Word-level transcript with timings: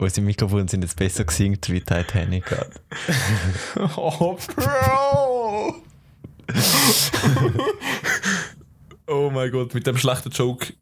unsere 0.00 0.24
Mikrofone 0.24 0.68
sind 0.68 0.82
jetzt 0.82 0.96
besser 0.96 1.24
gesinkt 1.24 1.68
wie 1.70 1.80
Titanic 1.80 2.46
gerade. 2.46 2.70
oh, 3.96 4.36
Bro! 4.56 5.74
oh 9.06 9.30
mein 9.30 9.50
Gott, 9.50 9.74
mit 9.74 9.86
dem 9.86 9.96
schlechten 9.96 10.30
Joke 10.30 10.72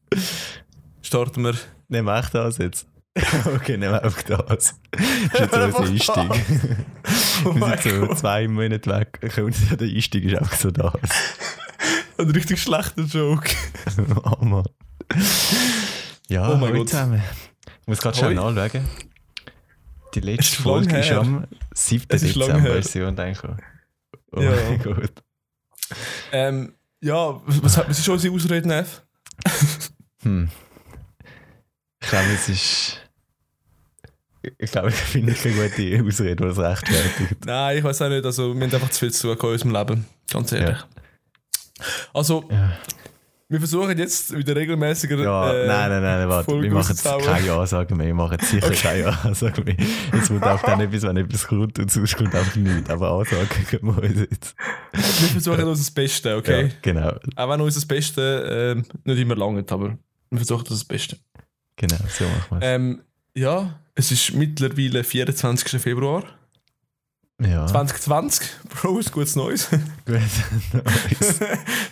starten 1.03 1.45
wir. 1.45 1.55
Nehmen 1.89 2.07
wir 2.07 2.19
echt 2.19 2.35
das 2.35 2.59
jetzt. 2.59 2.87
okay, 3.57 3.77
nehmen 3.77 3.93
wir 3.95 4.05
auch 4.05 4.23
das. 4.23 4.75
Das 4.93 5.01
ist 5.01 5.41
jetzt 5.41 5.53
unser 5.79 5.81
Einstieg. 5.81 6.45
Oh 7.45 7.55
wir 7.55 7.79
sind 7.79 8.01
so 8.01 8.07
Gott. 8.07 8.19
zwei 8.19 8.47
Monate 8.49 8.91
weg. 8.91 9.39
Und 9.39 9.81
der 9.81 9.89
Einstieg 9.89 10.25
ist 10.25 10.37
einfach 10.37 10.57
so 10.57 10.71
das. 10.71 10.93
Ein 12.19 12.31
richtig 12.31 12.61
schlechter 12.61 13.03
Joke. 13.03 13.51
oh 14.25 14.45
Mann. 14.45 14.65
Ja, 16.29 16.53
Oh 16.53 16.57
mein 16.57 16.75
Gott. 16.75 16.91
zusammen. 16.91 17.23
Ich 17.83 17.87
muss 17.89 18.01
gerade 18.01 18.17
schnell 18.19 18.39
Hoi. 18.39 18.71
Die 20.15 20.19
Es 20.21 20.25
letzte 20.25 20.43
ist 20.43 20.55
Folge 20.63 20.99
ist 20.99 21.13
am 21.13 21.47
7. 21.75 22.05
Es 22.09 22.23
ist 22.23 22.37
Dezember 22.37 23.13
denke 23.13 23.57
ich. 23.59 24.23
Oh 24.33 24.41
Ja. 24.43 24.51
mein 24.51 24.83
Gott. 24.83 25.13
Ähm, 26.33 26.75
ja, 27.01 27.41
was, 27.47 27.77
hat- 27.77 27.89
was 27.89 27.99
ist 27.99 28.09
unsere 28.09 28.35
Ausrede, 28.35 28.67
Neff? 28.69 29.03
Hm. 30.23 30.49
Ich 32.03 32.09
glaube, 32.09 32.29
es 32.35 32.49
ist. 32.49 33.01
Ich 34.59 34.71
glaube, 34.71 34.89
ich 34.91 34.95
finde 34.95 35.35
keine 35.35 35.55
gute 35.69 36.05
Ausrede, 36.07 36.37
die 36.37 36.43
das 36.45 36.59
rechtfertigt. 36.59 37.45
Nein, 37.45 37.79
ich 37.79 37.85
weiß 37.85 38.03
auch 38.03 38.09
nicht. 38.09 38.25
Also, 38.25 38.55
wir 38.55 38.63
haben 38.67 38.75
einfach 38.75 38.91
zu 38.91 39.01
viel 39.01 39.13
zu 39.13 39.35
tun 39.35 39.47
in 39.51 39.53
unserem 39.53 39.73
Leben. 39.75 40.07
Ganz 40.31 40.53
ehrlich. 40.53 40.79
Also, 42.15 42.45
Ja, 42.51 42.73
wir 43.51 43.59
versuchen 43.61 43.97
jetzt 43.97 44.37
wieder 44.37 44.55
regelmäßiger. 44.55 45.17
ja 45.19 45.53
äh, 45.53 45.67
nein, 45.67 45.91
nein, 45.91 46.03
nein, 46.03 46.29
warte. 46.29 46.61
Wir 46.61 46.71
machen 46.71 46.95
jetzt 46.95 47.05
keine 47.05 47.53
Ansagen 47.55 47.97
mehr. 47.97 48.07
Wir 48.09 48.15
machen 48.15 48.37
jetzt 48.39 48.51
sicher 48.51 48.71
keine 48.71 49.25
Ansagen 49.25 49.65
mehr. 49.65 49.77
Jetzt 50.13 50.29
wird 50.31 50.43
auch 50.43 50.63
dann 50.63 50.81
etwas, 50.81 51.03
wenn 51.03 51.17
etwas 51.17 51.47
kommt 51.47 51.79
und 51.79 51.91
sonst 51.91 52.17
kommt 52.17 52.35
einfach 52.35 52.57
nichts. 52.57 52.91
Aber 52.91 53.11
Ansagen 53.13 53.67
können 53.71 53.97
wir 53.97 54.03
uns 54.03 54.21
jetzt. 54.21 54.55
Wir 54.93 55.29
versuchen 55.29 55.65
unser 55.65 55.93
Bestes, 55.93 56.37
okay? 56.37 56.67
Ja, 56.67 56.73
genau. 56.83 57.15
Auch 57.37 57.49
wenn 57.49 57.61
unser 57.63 57.87
Bestes 57.87 58.43
ähm, 58.47 58.85
nicht 59.05 59.19
immer 59.19 59.37
langt, 59.37 59.73
aber 59.73 59.97
wir 60.31 60.39
versuchen 60.39 60.67
das 60.69 60.85
Beste. 60.85 61.17
Genau, 61.77 61.97
so 62.09 62.25
machen 62.25 62.47
wir 62.51 62.59
es. 62.59 62.65
Ähm, 62.65 63.03
ja, 63.35 63.81
es 63.95 64.13
ist 64.13 64.35
mittlerweile 64.35 65.05
24. 65.05 65.81
Februar 65.81 66.25
ja. 67.41 67.67
2020. 67.67 68.47
Bro, 68.69 68.99
ist 68.99 69.13
gutes 69.13 69.37
Neues. 69.37 69.71
Gut. 70.05 70.21
Nice. 70.73 71.41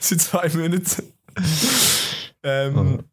Seit 0.00 0.20
zwei 0.20 0.48
Monaten. 0.50 1.15
ähm, 2.42 3.04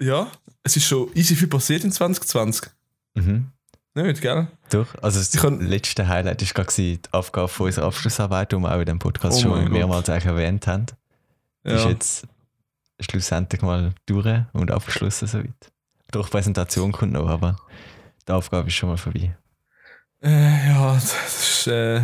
Ja, 0.00 0.30
es 0.62 0.76
ist 0.76 0.86
schon 0.86 1.10
easy 1.14 1.34
viel 1.36 1.48
passiert 1.48 1.84
in 1.84 1.92
2020. 1.92 2.70
mhm. 3.14 3.50
Nicht, 3.96 4.20
gell? 4.22 4.48
Doch, 4.70 4.92
also 5.02 5.20
das 5.20 5.32
Ich 5.32 5.40
kann- 5.40 5.60
letzte 5.60 6.08
Highlight 6.08 6.42
war 6.42 6.64
gerade 6.64 6.74
die 6.76 6.98
Aufgabe 7.12 7.46
von 7.46 7.66
unserer 7.66 7.86
Abschlussarbeit, 7.86 8.50
die 8.50 8.56
wir 8.56 8.74
auch 8.74 8.80
in 8.80 8.86
dem 8.86 8.98
Podcast 8.98 9.38
Oh 9.38 9.42
schon 9.42 9.70
mehrmals 9.70 10.08
eigentlich 10.08 10.24
erwähnt 10.24 10.66
haben. 10.66 10.86
Die 11.64 11.70
ist 11.70 11.84
Ja. 11.84 11.90
jetzt 11.90 12.26
schlussendlich 12.98 13.62
mal 13.62 13.94
durch 14.06 14.40
und 14.52 14.72
abgeschlossen 14.72 15.28
soweit. 15.28 15.72
Doch, 16.10 16.28
Präsentation 16.28 16.90
kommt 16.90 17.12
noch, 17.12 17.28
aber 17.28 17.54
die 18.26 18.32
Aufgabe 18.32 18.66
ist 18.66 18.74
schon 18.74 18.88
mal 18.88 18.96
vorbei. 18.96 19.36
Äh, 20.22 20.68
ja, 20.70 20.94
das 20.94 21.14
ist 21.60 21.66
äh, 21.68 22.02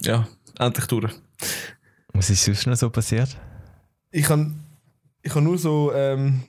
ja, 0.00 0.26
endlich 0.58 0.86
durch. 0.86 1.12
Was 2.14 2.30
ist 2.30 2.44
sonst 2.44 2.66
noch 2.66 2.74
so 2.76 2.90
passiert? 2.90 3.36
Ich 4.10 4.28
habe 4.28 4.50
ich 5.22 5.34
hab 5.34 5.42
nur 5.42 5.58
so 5.58 5.92
ähm, 5.92 6.42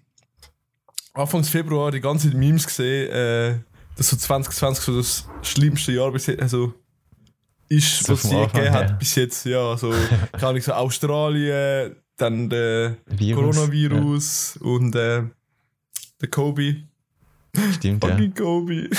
Anfangs 1.14 1.50
Februar 1.50 1.92
die 1.92 2.02
ganze 2.02 2.30
Zeit 2.30 2.38
Memes 2.38 2.66
gesehen, 2.66 3.10
äh, 3.12 3.60
dass 3.98 4.10
so 4.10 4.16
2020 4.16 4.84
so 4.84 4.98
das 4.98 5.26
schlimmste 5.42 5.92
Jahr 5.92 6.12
bis 6.12 6.28
jetzt, 6.28 6.42
also 6.42 6.74
ist, 7.68 8.06
So 8.06 8.14
was 8.14 8.24
es 8.24 8.32
je 8.32 8.46
gegeben 8.48 8.72
hat 8.72 9.00
bis 9.00 9.16
jetzt. 9.16 9.46
Ja, 9.46 9.78
so 9.78 9.92
keine 10.32 10.48
Ahnung, 10.48 10.62
so 10.62 10.74
Australien, 10.74 11.96
dann 12.18 12.50
der 12.50 12.98
Virus? 13.06 13.56
Coronavirus 13.56 14.58
und 14.62 14.96
äh, 14.96 15.24
der 16.22 16.30
Kobe. 16.30 16.84
Ja, 17.56 17.74
stimmt, 17.74 18.04
ja. 18.04 18.10
Fucking 18.12 18.34
Kobe. 18.34 18.90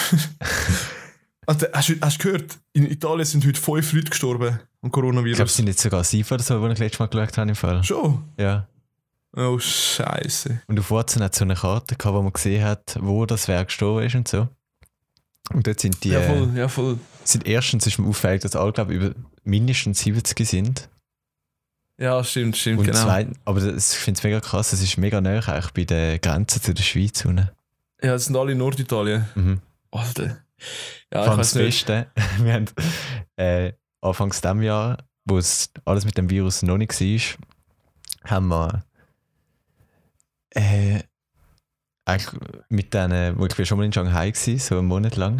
also, 1.46 1.66
hast, 1.72 1.88
du, 1.88 1.94
hast 2.00 2.18
du 2.18 2.24
gehört, 2.24 2.58
in 2.72 2.90
Italien 2.90 3.24
sind 3.24 3.46
heute 3.46 3.60
fünf 3.60 3.92
Leute 3.92 4.10
gestorben 4.10 4.48
am 4.48 4.56
Ich 4.56 4.60
glaube, 4.62 4.86
es 4.86 4.92
Coronavirus. 4.92 5.56
sind 5.56 5.66
jetzt 5.66 5.80
sogar 5.80 6.04
sieben 6.04 6.28
oder 6.32 6.42
so, 6.42 6.66
die 6.66 6.72
ich 6.72 6.78
letztes 6.78 6.98
Mal 6.98 7.06
geschaut 7.06 7.38
habe 7.38 7.50
im 7.50 7.56
Fall. 7.56 7.84
Schon? 7.84 8.24
Ja. 8.38 8.66
Oh, 9.36 9.58
Scheiße. 9.58 10.62
Und 10.66 10.80
auf 10.80 10.90
WhatsApp 10.90 11.22
hat 11.22 11.34
so 11.34 11.44
eine 11.44 11.54
Karte 11.54 11.94
gehabt, 11.94 12.16
wo 12.16 12.22
man 12.22 12.32
gesehen 12.32 12.64
hat, 12.64 12.96
wo 13.00 13.26
das 13.26 13.46
wer 13.46 13.64
gestorben 13.64 14.06
ist 14.06 14.14
und 14.16 14.28
so. 14.28 14.48
Und 15.52 15.66
dort 15.66 15.80
sind 15.80 16.02
die. 16.04 16.10
Ja, 16.10 16.20
äh, 16.20 16.26
voll, 16.26 16.56
ja, 16.56 16.68
voll. 16.68 16.98
sind 17.24 17.46
erstens 17.46 17.86
ist 17.86 17.98
mir 17.98 18.08
auffällig, 18.08 18.42
dass 18.42 18.56
alle, 18.56 18.72
glaube 18.72 18.94
ich, 18.94 19.00
über 19.00 19.14
mindestens 19.44 20.00
70 20.00 20.48
sind. 20.48 20.88
Ja, 21.98 22.24
stimmt, 22.24 22.56
stimmt, 22.56 22.80
Und 22.80 22.86
genau. 22.86 23.02
zweitens, 23.02 23.38
aber 23.44 23.60
das, 23.60 23.92
ich 23.92 23.98
finde 23.98 24.18
es 24.18 24.24
mega 24.24 24.40
krass, 24.40 24.72
es 24.72 24.82
ist 24.82 24.96
mega 24.96 25.20
nah 25.20 25.38
eigentlich 25.38 25.70
bei 25.72 25.84
der 25.84 26.18
Grenze 26.18 26.60
zu 26.60 26.72
der 26.72 26.82
Schweiz. 26.82 27.24
unten. 27.24 27.50
Ja, 28.02 28.12
das 28.12 28.24
sind 28.24 28.36
alle 28.36 28.52
in 28.52 28.58
Norditalien. 28.58 29.26
Mhm. 29.34 29.60
Alter. 29.90 30.38
Ja, 31.12 31.24
ich 31.24 31.30
weiß 31.30 31.36
das 31.36 31.54
nicht. 31.54 31.86
Beste, 31.86 32.06
wir 32.38 32.52
haben 32.54 32.66
äh, 33.36 33.72
anfangs 34.00 34.40
diesem 34.40 34.62
Jahr, 34.62 34.98
wo 35.24 35.38
es 35.38 35.70
alles 35.84 36.04
mit 36.04 36.16
dem 36.16 36.30
Virus 36.30 36.62
noch 36.62 36.78
nicht 36.78 36.98
war, 36.98 38.30
haben 38.30 38.48
wir 38.48 38.84
äh, 40.54 41.00
eigentlich 42.04 42.40
mit 42.68 42.92
denen, 42.94 43.38
wo 43.38 43.46
ich 43.46 43.58
war 43.58 43.64
schon 43.64 43.78
mal 43.78 43.84
in 43.84 43.92
Shanghai 43.92 44.32
war, 44.32 44.58
so 44.58 44.78
einen 44.78 44.86
Monat 44.88 45.16
lang. 45.16 45.38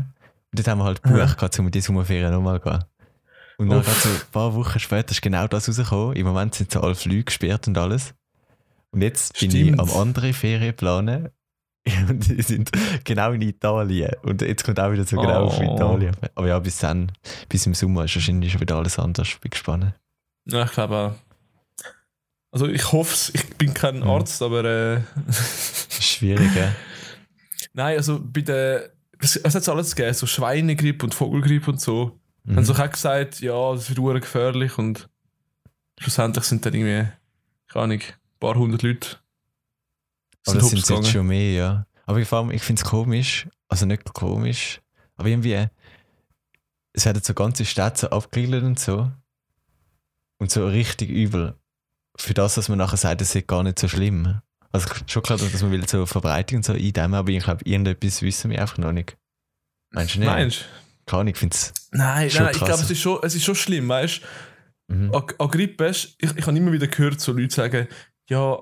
Und 0.53 0.59
dort 0.59 0.69
haben 0.69 0.79
wir 0.79 0.85
halt 0.85 1.03
gebucht, 1.03 1.37
gehabt, 1.39 1.59
um 1.59 1.67
in 1.67 1.73
die 1.73 1.81
Sommerferien 1.81 2.33
nochmal 2.33 2.61
zu 2.61 2.69
gehen. 2.71 2.85
Und 3.59 3.69
dann 3.69 3.83
so 3.83 4.09
ein 4.09 4.21
paar 4.33 4.55
Wochen 4.55 4.79
später 4.79 5.11
ist 5.11 5.21
genau 5.23 5.47
das 5.47 5.69
rausgekommen. 5.69 6.17
Im 6.17 6.27
Moment 6.27 6.55
sind 6.55 6.71
so 6.71 6.81
alle 6.81 6.95
Flüge 6.95 7.25
gesperrt 7.25 7.69
und 7.69 7.77
alles. 7.77 8.15
Und 8.91 9.03
jetzt 9.03 9.39
bin 9.39 9.51
ich 9.51 9.63
Stimmt. 9.69 9.81
am 9.81 9.91
anderen 9.91 10.33
Ferien 10.33 10.75
planen. 10.75 11.29
Und 12.09 12.27
die 12.29 12.43
sind 12.43 12.71
genau 13.05 13.33
in 13.33 13.41
Italien. 13.41 14.11
Und 14.23 14.43
jetzt 14.43 14.65
kommt 14.65 14.79
auch 14.81 14.93
wieder 14.93 15.05
so 15.05 15.17
genau 15.17 15.45
auf 15.47 15.59
Oh. 15.59 15.75
Italien. 15.75 16.15
Aber 16.35 16.47
ja, 16.49 16.59
bis 16.59 16.79
dann, 16.79 17.11
bis 17.49 17.65
im 17.67 17.73
Sommer 17.75 18.05
ist 18.05 18.15
wahrscheinlich 18.15 18.53
schon 18.53 18.61
wieder 18.61 18.77
alles 18.77 18.99
anders. 18.99 19.29
Ich 19.29 19.41
bin 19.41 19.51
gespannt. 19.51 19.95
Ja, 20.47 20.65
ich 20.65 20.73
glaube 20.73 20.97
auch. 20.97 21.13
Also 22.53 22.67
ich 22.67 22.93
hoffe 22.93 23.15
es, 23.15 23.33
ich 23.35 23.47
bin 23.57 23.75
kein 23.75 23.97
Mhm. 24.01 24.11
Arzt, 24.11 24.43
aber 24.43 24.65
äh, 24.65 25.01
Schwierig, 26.01 26.55
ja. 26.57 26.75
nein, 27.73 27.97
also 27.97 28.21
bei 28.21 28.41
der, 28.41 28.91
was 29.19 29.37
hat 29.37 29.55
es 29.55 29.69
alles 29.69 29.95
gegeben? 29.95 30.15
So 30.15 30.27
Schweinegrippe 30.27 31.05
und 31.07 31.15
Vogelgrippe 31.15 31.71
und 31.71 31.81
so. 31.81 32.19
Mhm. 32.45 32.57
Haben 32.57 32.65
sie 32.65 32.75
auch 32.75 32.91
gesagt, 32.91 33.41
ja, 33.41 33.73
das 33.75 33.95
wird 33.95 34.21
gefährlich 34.23 34.79
und 34.79 35.09
schlussendlich 36.01 36.45
sind 36.45 36.65
dann 36.67 36.75
irgendwie, 36.75 37.09
keine 37.69 37.85
Ahnung, 37.85 38.01
ein 38.01 38.39
paar 38.41 38.55
hundert 38.57 38.83
Leute. 38.83 39.19
aber 40.47 40.59
das 40.59 40.71
sind 40.71 40.89
jetzt 40.89 41.11
schon 41.13 41.27
mehr, 41.27 41.53
ja. 41.53 41.87
Aber 42.07 42.25
vor 42.25 42.39
allem, 42.39 42.51
ich 42.51 42.63
finde 42.63 42.83
es 42.83 42.89
komisch, 42.89 43.47
also 43.69 43.87
nicht 43.87 44.05
komisch, 44.13 44.81
aber 45.17 45.29
irgendwie, 45.29 45.67
es 46.93 47.05
werden 47.05 47.23
so 47.23 47.35
ganze 47.35 47.65
Städte 47.65 48.01
so 48.01 48.11
abgeriegelt 48.11 48.65
und 48.65 48.81
so. 48.81 49.13
Und 50.39 50.51
so 50.51 50.67
richtig 50.67 51.11
übel. 51.11 51.55
Für 52.21 52.35
das, 52.35 52.55
dass 52.55 52.69
man 52.69 52.79
nachher 52.79 52.97
sagt, 52.97 53.21
es 53.23 53.35
ist 53.35 53.47
gar 53.49 53.63
nicht 53.63 53.79
so 53.79 53.89
schlimm. 53.89 54.41
Also 54.73 54.89
schon 55.07 55.23
klar, 55.23 55.39
dass 55.39 55.63
man 55.63 55.73
will 55.73 55.89
so 55.89 56.07
Verbreitung 56.07 56.59
und 56.59 56.65
so 56.65 56.73
eindämmen, 56.75 57.15
aber 57.15 57.31
ich 57.31 57.43
glaube, 57.43 57.65
irgendetwas 57.65 58.23
wissen 58.23 58.51
wir 58.51 58.61
einfach 58.61 58.79
noch 58.79 58.93
nicht. 58.93 59.17
Meinst 59.93 60.15
du 60.15 60.21
nicht? 60.21 60.29
Meinst 60.29 60.65
Keine 61.07 61.21
Ahnung, 61.23 61.33
ich 61.33 61.39
finde 61.39 61.55
es. 61.57 61.73
Nein, 61.91 62.31
Schon 62.31 62.43
nein, 62.45 62.53
ich 62.55 62.59
glaube, 62.65 62.83
es, 62.83 62.91
ist 62.91 63.01
schon- 63.01 63.19
es 63.23 63.35
ist 63.35 63.45
schon 63.45 63.55
schlimm, 63.57 63.89
weißt 63.89 64.21
Mhm. 64.89 65.11
du? 65.13 65.19
An, 65.19 65.25
an 65.39 65.49
Grippe, 65.49 65.87
ist- 65.87 66.15
ich, 66.19 66.37
ich 66.37 66.47
habe 66.47 66.57
immer 66.57 66.71
wieder 66.73 66.87
gehört, 66.87 67.21
so 67.21 67.33
Leute 67.33 67.55
sagen, 67.55 67.89
ja, 68.29 68.59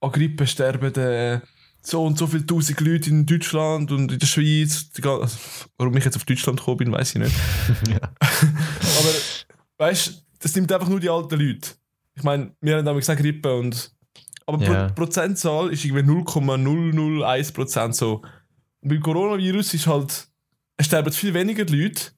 an 0.00 0.10
Grippe 0.12 0.46
sterben 0.46 0.92
äh, 0.94 1.40
so 1.82 2.04
und 2.04 2.18
so 2.18 2.26
viele 2.26 2.44
tausend 2.46 2.80
Leute 2.80 3.10
in 3.10 3.24
Deutschland 3.26 3.90
und 3.92 4.10
in 4.12 4.18
der 4.18 4.26
Schweiz. 4.26 4.90
Also, 5.02 5.36
warum 5.78 5.96
ich 5.96 6.04
jetzt 6.04 6.16
auf 6.16 6.24
Deutschland 6.24 6.58
gekommen 6.58 6.78
bin, 6.78 6.92
weiß 6.92 7.14
ich 7.14 7.20
nicht. 7.20 7.36
Aber 8.00 9.14
weißt 9.78 10.08
du, 10.08 10.12
das 10.40 10.54
nimmt 10.56 10.72
einfach 10.72 10.88
nur 10.88 11.00
die 11.00 11.08
alten 11.10 11.38
Leute. 11.38 11.70
Ich 12.20 12.24
meine, 12.24 12.54
wir 12.60 12.76
haben 12.76 12.84
damals 12.84 13.06
gesagt 13.06 13.22
Grippe 13.22 13.54
und. 13.54 13.92
Aber 14.46 14.62
Ja. 14.62 14.88
Pro 14.88 15.04
Prozentzahl 15.04 15.72
ist 15.72 15.86
irgendwie 15.86 16.04
0,001% 16.04 17.92
so. 17.94 18.16
Und 18.80 18.88
beim 18.88 19.00
Coronavirus 19.00 19.72
ist 19.74 19.86
halt. 19.86 20.28
Es 20.76 20.86
sterben 20.86 21.12
viel 21.12 21.32
weniger 21.32 21.64
Leute, 21.64 22.10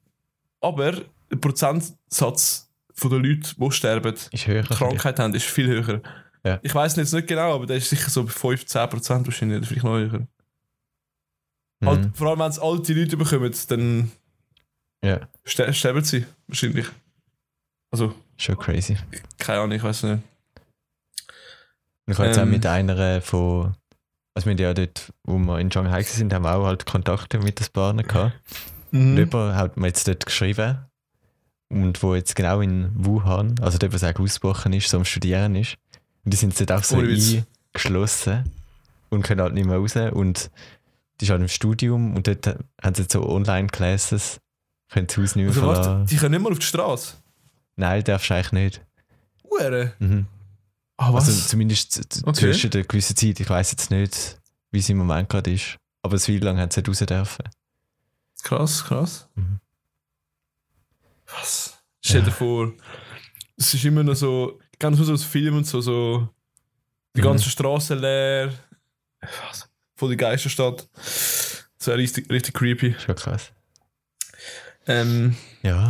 aber 0.60 0.92
der 1.30 1.36
Prozentsatz 1.36 2.68
von 2.94 3.10
den 3.10 3.24
Leuten, 3.24 3.54
die 3.56 3.70
sterben, 3.70 4.14
Ist 4.14 4.46
höher. 4.46 4.62
Krankheit 4.64 5.18
haben, 5.20 5.34
ist 5.34 5.46
viel 5.46 5.68
höher. 5.68 6.00
Ja. 6.44 6.58
Ich 6.62 6.74
weiß 6.74 6.96
jetzt 6.96 7.12
nicht 7.12 7.28
genau, 7.28 7.54
aber 7.54 7.66
der 7.66 7.76
ist 7.76 7.88
sicher 7.88 8.10
so 8.10 8.24
bei 8.24 8.32
5-10% 8.32 9.24
wahrscheinlich, 9.24 9.58
oder 9.58 9.66
vielleicht 9.66 9.84
noch 9.84 9.96
höher. 9.96 10.26
Mhm. 11.80 11.86
Halt, 11.86 12.16
vor 12.16 12.28
allem, 12.28 12.40
wenn 12.40 12.50
es 12.50 12.58
alte 12.58 12.92
Leute 12.92 13.16
bekommen, 13.16 13.54
dann 13.68 14.10
ster 15.46 15.72
sterben 15.72 16.04
sie 16.04 16.24
wahrscheinlich. 16.48 16.86
Also, 17.90 18.14
schon 18.42 18.58
crazy. 18.58 18.96
keine 19.38 19.60
Ahnung, 19.60 19.72
ich 19.76 19.82
weiß 19.82 20.02
nicht. 20.04 20.22
Ich 22.06 22.18
habe 22.18 22.28
jetzt 22.28 22.38
auch 22.38 22.42
Ähm. 22.42 22.50
mit 22.50 22.66
einer 22.66 23.20
von 23.20 23.74
Also 24.34 24.46
wir 24.46 24.52
haben 24.52 24.58
ja 24.58 24.74
dort, 24.74 25.12
wo 25.24 25.38
wir 25.38 25.58
in 25.58 25.70
Shanghai 25.70 26.02
sind, 26.02 26.32
haben 26.32 26.42
wir 26.44 26.54
auch 26.54 26.64
halt 26.66 26.86
Kontakte 26.86 27.38
mit 27.38 27.60
den 27.60 27.66
Partnern 27.72 28.06
gehabt. 28.06 28.32
Mhm. 28.90 29.10
Und 29.10 29.16
jemand 29.18 29.56
hat 29.56 29.76
mir 29.76 29.86
jetzt 29.88 30.08
dort 30.08 30.26
geschrieben 30.26 30.78
und 31.68 32.02
wo 32.02 32.14
jetzt 32.14 32.34
genau 32.34 32.60
in 32.60 32.90
Wuhan, 32.94 33.54
also 33.60 33.78
dort, 33.78 33.92
was 33.92 34.04
auch 34.04 34.18
ausgebrochen 34.18 34.72
ist, 34.72 34.88
so 34.88 34.98
am 34.98 35.04
Studieren 35.04 35.54
ist. 35.56 35.76
Und 36.24 36.32
die 36.32 36.36
sind 36.36 36.58
dort 36.58 36.72
auch 36.72 36.84
so 36.84 37.00
Witz. 37.02 37.44
eingeschlossen 37.72 38.44
und 39.10 39.22
können 39.22 39.40
halt 39.40 39.54
nicht 39.54 39.66
mehr 39.66 39.76
raus. 39.76 39.96
Und 39.96 40.50
die 41.20 41.24
ist 41.24 41.30
halt 41.30 41.40
im 41.40 41.48
Studium 41.48 42.14
und 42.16 42.26
dort 42.26 42.46
haben 42.46 42.94
sie 42.94 43.02
jetzt 43.02 43.12
so 43.12 43.26
Online-Classes, 43.28 44.40
können 44.90 45.08
Haus 45.08 45.16
nicht 45.16 45.36
mehr 45.36 45.48
Also 45.48 45.66
warte, 45.66 46.06
die 46.08 46.16
können 46.16 46.32
nicht 46.32 46.42
mal 46.42 46.52
auf 46.52 46.58
die 46.58 46.66
Straße. 46.66 47.16
Nein, 47.76 48.04
darfst 48.04 48.30
du 48.30 48.34
eigentlich 48.34 48.52
nicht. 48.52 48.80
Hure. 49.50 49.92
Mhm. 49.98 50.26
Ah, 50.96 51.12
was? 51.12 51.26
Also 51.28 51.48
zumindest 51.48 52.22
Okay. 52.24 52.32
zwischen 52.32 52.70
der 52.70 52.84
gewissen 52.84 53.16
Zeit. 53.16 53.40
Ich 53.40 53.48
weiß 53.48 53.70
jetzt 53.72 53.90
nicht, 53.90 54.40
wie 54.70 54.78
es 54.78 54.88
im 54.88 54.98
Moment 54.98 55.28
gerade 55.28 55.52
ist. 55.52 55.76
Aber 56.02 56.18
so 56.18 56.28
wie 56.32 56.38
lange 56.38 56.60
haben 56.60 56.70
sie 56.70 56.80
nicht 56.80 56.88
raus 56.88 56.98
dürfen. 56.98 57.44
krass, 58.42 58.84
krass. 58.84 59.28
Mhm. 59.36 59.60
Was? 61.26 61.78
Stell 62.04 62.22
dir 62.22 62.28
Ja. 62.28 62.32
vor, 62.34 62.72
es 63.56 63.72
ist 63.74 63.84
immer 63.84 64.02
noch 64.02 64.14
so, 64.16 64.60
ganz 64.78 64.98
so 64.98 65.12
aus 65.12 65.24
Filmen 65.24 65.58
und 65.58 65.66
so, 65.66 65.80
so 65.80 66.28
die 67.14 67.20
Mhm. 67.20 67.24
ganze 67.24 67.48
Straße 67.48 67.94
leer. 67.94 68.52
Was? 69.20 69.68
Voll 69.94 70.10
die 70.10 70.16
Geisterstadt. 70.16 70.88
Das 70.94 71.86
wäre 71.86 71.98
richtig, 71.98 72.28
richtig 72.30 72.54
creepy. 72.54 72.94
Schon 72.98 73.14
krass. 73.14 73.52
Ähm, 74.86 75.36
Ja. 75.62 75.88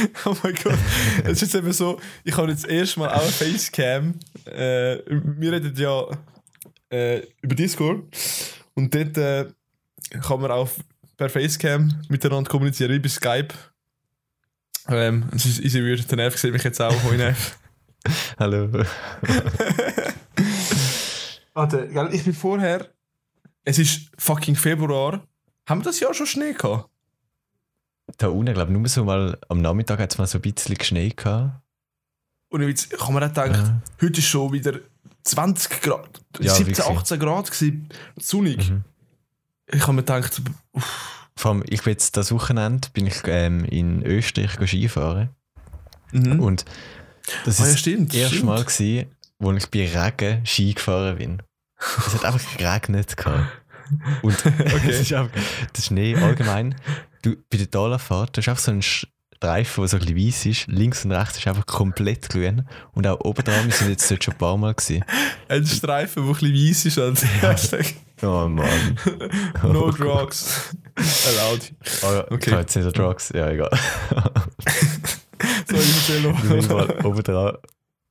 oh 0.24 0.36
mein 0.42 0.54
Gott. 0.54 0.78
Es 1.24 1.32
ist 1.32 1.40
jetzt 1.42 1.54
eben 1.54 1.72
so, 1.72 2.00
ich 2.24 2.36
habe 2.36 2.50
jetzt 2.50 2.66
erstmal 2.66 3.10
auch 3.10 3.22
eine 3.22 3.30
Facecam. 3.30 4.14
Äh, 4.46 4.98
wir 5.06 5.52
reden 5.52 5.74
ja 5.76 6.06
äh, 6.90 7.26
über 7.42 7.54
Discord. 7.54 8.04
Und 8.74 8.94
dort 8.94 9.16
äh, 9.18 9.46
kann 10.22 10.40
man 10.40 10.50
auch 10.50 10.68
per 11.16 11.28
Facecam 11.28 12.02
miteinander 12.08 12.50
kommunizieren, 12.50 12.92
wie 12.92 12.98
bei 12.98 13.08
Skype. 13.08 13.54
Ähm, 14.88 15.28
es 15.34 15.46
ist 15.46 15.60
easy 15.60 15.82
weird. 15.82 16.10
Der 16.10 16.16
Nerv 16.16 16.36
sieht 16.36 16.52
mich 16.52 16.64
jetzt 16.64 16.80
auch. 16.80 17.02
Hoi 17.04 17.16
Nerv. 17.16 17.58
Hallo. 18.38 18.68
Warte, 21.52 21.88
ich 22.12 22.24
bin 22.24 22.32
vorher. 22.34 22.88
Es 23.64 23.78
ist 23.78 24.10
fucking 24.16 24.56
Februar. 24.56 25.26
Haben 25.68 25.80
wir 25.80 25.84
das 25.84 26.00
Jahr 26.00 26.14
schon 26.14 26.26
Schnee 26.26 26.54
gehabt? 26.54 26.89
Da 28.20 28.28
unten, 28.28 28.52
glaube 28.52 28.70
ich, 28.70 28.78
nur 28.78 28.86
so 28.88 29.04
mal 29.04 29.38
am 29.48 29.62
Nachmittag 29.62 29.98
hat 29.98 30.12
es 30.12 30.18
mal 30.18 30.26
so 30.26 30.36
ein 30.38 30.42
bisschen 30.42 30.78
Schnee 30.82 31.08
gehabt. 31.08 31.54
Und 32.50 32.62
jetzt 32.68 32.90
kann 32.98 33.14
man 33.14 33.24
auch 33.24 33.32
denken, 33.32 33.54
Ja. 33.54 33.82
heute 34.02 34.18
ist 34.20 34.26
schon 34.26 34.52
wieder 34.52 34.78
20 35.22 35.80
Grad, 35.80 36.20
Ja, 36.38 36.52
17, 36.54 36.76
wirklich. 36.78 36.98
18 36.98 37.18
Grad 37.20 37.50
gewesen, 37.50 37.88
sonnig. 38.20 38.70
Mhm. 38.70 38.84
Ich 39.72 39.82
habe 39.82 39.92
mir 39.94 40.02
gedacht, 40.02 40.42
Vor 41.36 41.50
allem, 41.52 41.62
ich 41.66 41.82
bin 41.82 41.92
jetzt 41.92 42.16
das 42.16 42.30
Wochenende 42.32 42.88
bin 42.92 43.06
ich 43.06 43.22
ähm, 43.26 43.64
in 43.64 44.02
Österreich 44.04 44.50
Skifahren. 44.68 45.30
mhm. 46.12 46.40
Und 46.40 46.64
das 47.46 47.60
Ah, 47.60 47.64
ja, 47.64 47.70
ist 47.70 47.78
stimmt, 47.78 48.10
das 48.12 48.20
erste. 48.20 48.44
Mal, 48.44 48.62
gewesen, 48.64 49.10
wo 49.38 49.52
ich 49.52 49.66
bei 49.70 49.88
Regen 49.88 50.44
Ski 50.44 50.74
gefahren 50.74 51.16
bin. 51.16 51.42
Es 51.78 52.14
hat 52.14 52.24
einfach 52.26 52.56
geregnet. 52.58 53.16
gehabt. 53.16 53.46
Und 54.22 54.44
es 54.88 55.00
ist 55.00 55.12
einfach, 55.14 55.30
der 55.74 55.82
Schnee 55.82 56.16
allgemein, 56.16 56.74
du, 57.22 57.36
bei 57.50 57.58
der 57.58 57.70
Talafahrt, 57.70 58.36
du 58.36 58.40
hast 58.40 58.48
einfach 58.48 58.62
so 58.62 58.70
einen 58.72 58.82
Streifen, 58.82 59.80
der 59.82 59.88
so 59.88 59.96
ein 59.96 60.00
bisschen 60.04 60.26
weiss 60.26 60.46
ist. 60.46 60.66
Links 60.66 61.04
und 61.04 61.12
rechts 61.12 61.38
ist 61.38 61.46
einfach 61.46 61.66
komplett 61.66 62.28
grün. 62.28 62.66
Und 62.92 63.06
auch 63.06 63.20
oben 63.20 63.42
dran, 63.44 63.64
wir 63.66 63.72
sind 63.72 63.88
jetzt 63.90 64.10
dort 64.10 64.22
schon 64.24 64.34
ein 64.34 64.38
paar 64.38 64.56
Mal 64.56 64.74
gewesen. 64.74 65.04
ein 65.48 65.66
Streifen, 65.66 66.24
der 66.24 66.34
ein 66.34 66.38
bisschen 66.40 66.54
weiss 66.68 66.84
ist. 66.86 66.98
Als 66.98 67.24
Hashtag 67.42 67.94
Oh 68.22 68.46
Mann. 68.48 68.98
no 69.62 69.86
Oh 69.86 69.90
drugs 69.90 70.74
allowed. 70.94 71.72
Oh, 72.02 72.12
ja, 72.12 72.30
Okay. 72.30 72.50
jetzt 72.58 72.76
nicht 72.76 72.98
Drugs, 72.98 73.30
ja 73.34 73.48
egal. 73.50 73.70
So, 75.66 75.76
ich 75.76 75.96
erzähle 75.96 76.32
noch. 76.32 77.04
Oben 77.04 77.22
dran. 77.22 77.56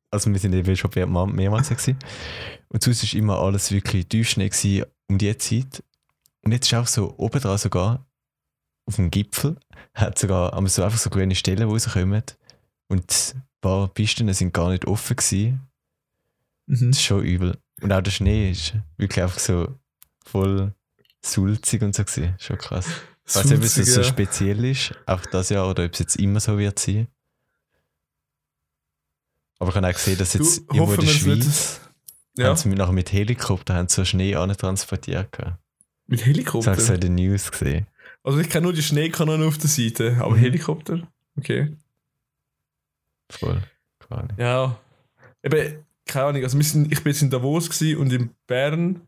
Also 0.09 0.31
wir 0.31 0.39
sind 0.39 0.53
eben 0.53 0.75
schon 0.75 0.89
mehr- 0.95 1.05
mehrmals 1.27 1.69
gewesen. 1.69 1.97
Und 2.69 2.81
sonst 2.83 3.03
war 3.13 3.19
immer 3.19 3.38
alles 3.39 3.71
wirklich 3.71 4.07
Tiefschnee 4.07 4.50
um 5.07 5.17
die 5.19 5.38
Zeit. 5.38 5.83
Und 6.41 6.51
jetzt 6.53 6.65
ist 6.65 6.73
auch 6.73 6.88
so 6.88 7.13
oben 7.17 7.39
dran 7.39 7.57
sogar 7.59 8.05
auf 8.89 8.95
dem 8.95 9.12
Gipfel 9.12 9.56
hat 9.94 10.18
sogar 10.19 10.53
aber 10.53 10.68
so 10.68 10.83
einfach 10.83 10.97
so 10.97 11.09
grüne 11.09 11.36
Stellen, 11.36 11.57
die 11.68 11.74
rauskommen. 11.74 12.24
Und 12.88 13.36
ein 13.36 13.44
paar 13.62 13.88
Pisten 13.89 14.31
sind 14.33 14.53
gar 14.53 14.69
nicht 14.71 14.86
offen 14.86 15.15
gewesen. 15.15 15.62
Mhm. 16.65 16.89
Das 16.91 16.97
ist 17.00 17.03
schon 17.03 17.24
übel. 17.24 17.57
Und 17.81 17.94
auch 17.94 18.01
der 18.01 18.12
Schnee 18.12 18.50
ist 18.51 18.74
wirklich 18.97 19.24
einfach 19.24 19.39
so 19.39 19.75
voll 20.25 20.74
sulzig 21.24 21.81
und 21.83 21.95
so 21.95 22.03
gewesen. 22.03 22.36
Schon 22.39 22.57
krass. 22.57 22.88
Ich 23.27 23.36
weiß 23.36 23.45
nicht, 23.45 23.57
ob 23.59 23.63
es 23.63 23.75
so 23.75 24.03
speziell 24.03 24.65
ist, 24.65 24.94
auch 25.06 25.24
das 25.27 25.50
Jahr, 25.50 25.69
oder 25.69 25.86
ob 25.86 25.94
es 25.94 26.00
jetzt 26.00 26.15
immer 26.15 26.39
so 26.39 26.57
wird 26.57 26.80
sein. 26.80 27.07
Aber 29.59 29.69
ich 29.69 29.75
habe 29.75 29.88
auch 29.88 29.94
gesehen, 29.94 30.18
dass 30.18 30.33
jetzt 30.33 30.59
Du, 30.68 30.74
irgendwo 30.74 30.94
in 30.94 31.01
der 31.01 31.07
Schweiz 31.07 31.80
Ja, 32.38 32.47
haben 32.47 32.56
sie 32.57 32.69
mit, 32.69 32.77
nachher 32.80 32.94
mit 32.94 33.12
Helikopter 33.12 33.75
haben 33.75 33.88
sie 33.88 33.95
so 33.97 34.06
Schnee 34.06 34.31
transportiert. 34.57 35.31
gehabt. 35.31 35.57
mit 36.07 36.19
Das 36.21 36.25
habe 36.25 36.33
Helikopter. 36.33 36.74
ich 36.74 36.80
so 36.80 36.94
in 36.94 37.01
den 37.01 37.15
News 37.15 37.51
gesehen. 37.51 37.86
Also 38.24 38.39
ich 38.39 38.50
kenne 38.50 38.63
nur 38.66 38.74
die 38.74 38.83
Schneekanonen 38.83 39.48
auf 39.48 39.57
der 39.57 39.69
Seite, 39.69 40.18
aber 40.19 40.31
Mhm. 40.36 40.39
Helikopter? 40.39 41.07
Okay. 41.38 41.75
Voll. 43.30 43.62
Nicht. 44.27 44.39
Ja. 44.39 44.77
Eben, 45.44 45.86
keine 46.06 46.25
Ahnung, 46.25 46.44
also 46.44 46.57
sind, 46.62 46.92
ich 46.92 47.04
bin 47.04 47.13
jetzt 47.13 47.21
in 47.21 47.30
Davos 47.30 47.81
und 47.81 48.12
in 48.12 48.31
Bern 48.48 49.01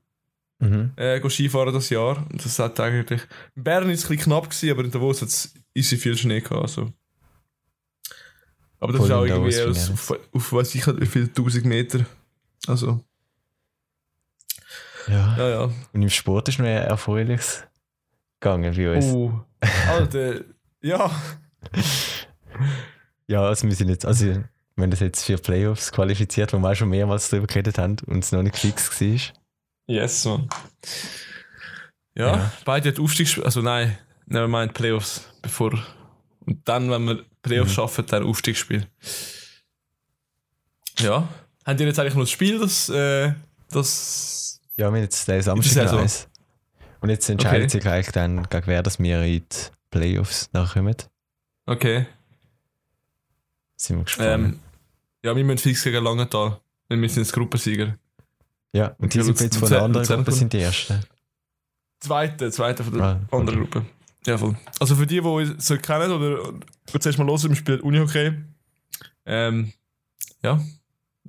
Mhm. 0.60 0.92
äh, 0.96 1.28
Skifahren 1.30 1.74
das 1.74 1.90
Jahr. 1.90 2.18
Und 2.32 2.46
das 2.46 2.60
hat 2.60 2.80
eigentlich. 2.80 3.22
In 3.56 3.64
Bern 3.64 3.90
ist 3.90 4.00
es 4.04 4.06
ein 4.06 4.10
bisschen 4.16 4.32
knapp 4.32 4.44
gewesen, 4.50 4.70
aber 4.72 4.84
in 4.84 4.92
Davos 4.92 5.22
hat 5.22 5.30
es 5.30 5.54
easy 5.74 5.98
viel 5.98 6.16
Schnee 6.16 6.40
gehabt. 6.40 6.62
Also. 6.62 6.94
Aber 8.80 8.94
das 8.94 9.00
Voll 9.02 9.08
ist 9.10 9.12
auch 9.16 9.26
irgendwie 9.26 9.56
Davos 9.58 9.90
aus, 9.90 10.12
auf, 10.12 10.20
auf 10.34 10.54
weiß 10.54 10.76
ich 10.76 10.86
wie 10.88 11.06
viele 11.08 11.34
tausend 11.34 11.66
Meter. 11.66 12.06
Also, 12.68 13.04
Ja. 15.08 15.36
ja, 15.38 15.50
ja. 15.50 15.64
Und 15.94 16.02
im 16.02 16.10
Sport 16.10 16.48
ist 16.50 16.60
noch 16.60 16.66
Erfreuliches 16.68 17.64
gegangen 18.42 18.76
bei 18.76 18.96
uns. 18.96 19.06
Oh. 19.06 19.32
Alter, 19.88 20.42
ja. 20.82 21.10
Ja, 23.28 23.44
also 23.44 23.68
wir 23.68 23.76
sind 23.76 23.90
jetzt, 23.90 24.06
also 24.06 24.26
wir 24.26 24.44
haben 24.80 24.92
das 24.92 25.00
jetzt 25.00 25.24
für 25.24 25.38
Playoffs 25.38 25.92
qualifiziert, 25.92 26.52
wo 26.54 26.58
wir 26.60 26.72
auch 26.72 26.76
schon 26.76 26.90
mehrmals 26.90 27.30
darüber 27.30 27.48
geredet 27.48 27.78
haben 27.78 27.98
und 28.08 28.24
es 28.24 28.32
noch 28.32 28.42
nicht 28.44 28.58
fix 28.58 29.00
war. 29.00 29.20
Yes, 29.88 30.26
man. 30.26 30.50
Ja, 32.16 32.36
Ja. 32.36 32.52
beide 32.66 32.90
hat 32.90 33.00
Aufstiegsspiel. 33.00 33.44
Also 33.44 33.62
nein, 33.62 33.98
never 34.26 34.48
mind 34.48 34.74
Playoffs. 34.74 35.22
Bevor. 35.42 35.72
Und 36.46 36.68
dann, 36.68 36.90
wenn 36.90 37.06
wir 37.06 37.26
Playoffs 37.42 37.72
Mhm. 37.72 37.76
schaffen, 37.76 38.06
dann 38.08 38.24
Aufstiegsspiel. 38.24 38.86
Ja. 41.00 41.28
Habt 41.66 41.80
ihr 41.80 41.88
jetzt 41.88 42.00
eigentlich 42.00 42.16
noch 42.16 42.24
das 42.24 42.32
Spiel, 42.32 42.60
das. 42.60 42.90
Äh, 42.90 43.34
das 43.70 44.60
Ja, 44.76 44.86
wir 44.86 44.86
haben 44.88 44.96
jetzt 44.98 45.28
den 45.28 45.42
Samstag 45.42 45.90
so. 45.90 45.98
Und 47.02 47.10
jetzt 47.10 47.30
entscheidet 47.30 47.70
Okay. 47.70 47.80
sich 47.82 47.88
eigentlich 47.88 48.12
dann, 48.12 48.48
gegen 48.50 48.68
wer 48.68 48.84
dass 48.84 49.00
wir 49.00 49.22
in 49.24 49.44
die 49.50 49.56
Playoffs 49.90 50.50
nachkommen. 50.54 50.96
okay. 51.66 52.06
Sind 53.76 53.98
wir 53.98 54.04
gespannt. 54.04 54.30
Ähm, 54.30 54.60
ja, 55.26 55.36
wir 55.36 55.44
müssen 55.44 55.58
fix 55.58 55.84
gegen 55.84 56.04
Langenthal. 56.04 56.60
Wir 56.88 56.98
sind 57.10 57.24
jetzt 57.24 57.34
Gruppensieger. 57.34 57.96
ja, 58.74 58.96
und 59.00 59.14
die 59.14 59.20
okay, 59.20 59.26
sind 59.26 59.42
jetzt 59.42 59.58
von 59.58 59.70
der 59.70 59.82
anderen 59.82 60.06
Gruppe 60.06 60.32
sind 60.32 60.54
die 60.54 60.60
ersten. 60.60 61.00
Zweite, 62.00 62.52
zweite 62.52 62.84
von 62.84 62.94
der 62.94 63.04
Ah, 63.04 63.20
okay. 63.28 63.36
anderen 63.38 63.60
Gruppe. 63.62 63.86
Ja, 64.28 64.38
voll. 64.38 64.56
Also 64.80 64.96
für 64.96 65.08
die, 65.08 65.16
die 65.16 65.22
uns 65.22 65.66
so 65.68 65.78
kennen 65.78 66.12
oder 66.12 66.52
gut 66.92 67.02
zuerst 67.02 67.18
mal 67.18 67.26
hören, 67.26 67.50
wir 67.50 67.56
spielen 67.56 67.82
Unihockey. 67.82 68.34
Ähm, 69.26 69.74
ja. 70.44 70.60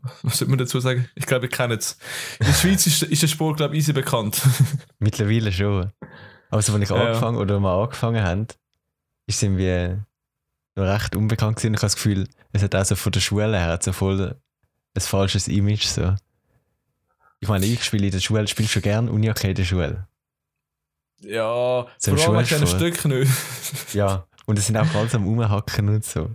Was 0.22 0.38
sollte 0.38 0.50
man 0.50 0.58
dazu 0.58 0.80
sagen? 0.80 1.08
Ich 1.14 1.26
glaube, 1.26 1.46
ihr 1.46 1.50
kennt 1.50 1.72
es. 1.74 1.96
In 2.40 2.46
der 2.46 2.52
Schweiz 2.54 2.86
ist, 2.86 3.02
ist 3.02 3.22
der 3.22 3.28
Sport, 3.28 3.56
glaube 3.58 3.74
ich, 3.74 3.80
easy 3.80 3.92
bekannt. 3.92 4.40
Mittlerweile 4.98 5.52
schon. 5.52 5.92
Aber 6.50 6.60
so, 6.62 6.72
als 6.74 6.82
ich 6.82 6.90
Ja, 6.90 6.96
angefangen 6.96 7.38
oder 7.38 7.58
wir 7.60 7.70
angefangen 7.70 8.22
haben, 8.22 8.46
ist 9.26 9.36
es 9.36 9.42
irgendwie 9.42 10.00
noch 10.74 10.84
recht 10.84 11.14
unbekannt 11.16 11.56
gewesen. 11.56 11.74
Ich 11.74 11.78
habe 11.78 11.86
das 11.86 11.94
Gefühl, 11.96 12.28
es 12.52 12.62
hat 12.62 12.74
auch 12.74 12.84
so 12.84 12.96
von 12.96 13.12
der 13.12 13.20
Schule 13.20 13.58
her 13.58 13.78
so 13.82 13.92
voll 13.92 14.36
ein 14.94 15.00
falsches 15.00 15.48
Image. 15.48 15.84
So. 15.86 16.14
Ich 17.40 17.48
meine, 17.48 17.64
ich 17.66 17.82
spiele 17.84 18.06
in 18.06 18.12
der 18.12 18.20
Schule, 18.20 18.46
spiele 18.48 18.68
schon 18.68 18.82
gern 18.82 19.08
Unihockey 19.08 19.50
in 19.50 19.54
der 19.54 19.64
Schule. 19.64 20.06
ja, 21.20 21.86
So 21.98 22.16
vor 22.16 22.36
allem 22.36 22.46
Schulsport. 22.46 22.68
Stücken 22.96 23.18
nicht. 23.18 23.32
Ja, 23.94 24.26
und 24.46 24.58
es 24.58 24.66
sind 24.66 24.76
auch 24.76 24.92
alle 24.94 25.12
am 25.14 25.26
Umhacken 25.26 25.88
und 25.88 26.04
so. 26.04 26.30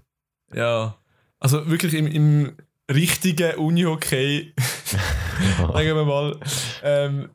ja. 0.53 0.95
Also 1.39 1.69
wirklich 1.69 1.93
im, 1.93 2.07
im 2.07 2.57
richtigen 2.89 3.56
Unihockey, 3.56 4.53
sagen 5.58 5.96
wir 5.96 6.06
mal, 6.06 6.39
ähm, 6.84 7.29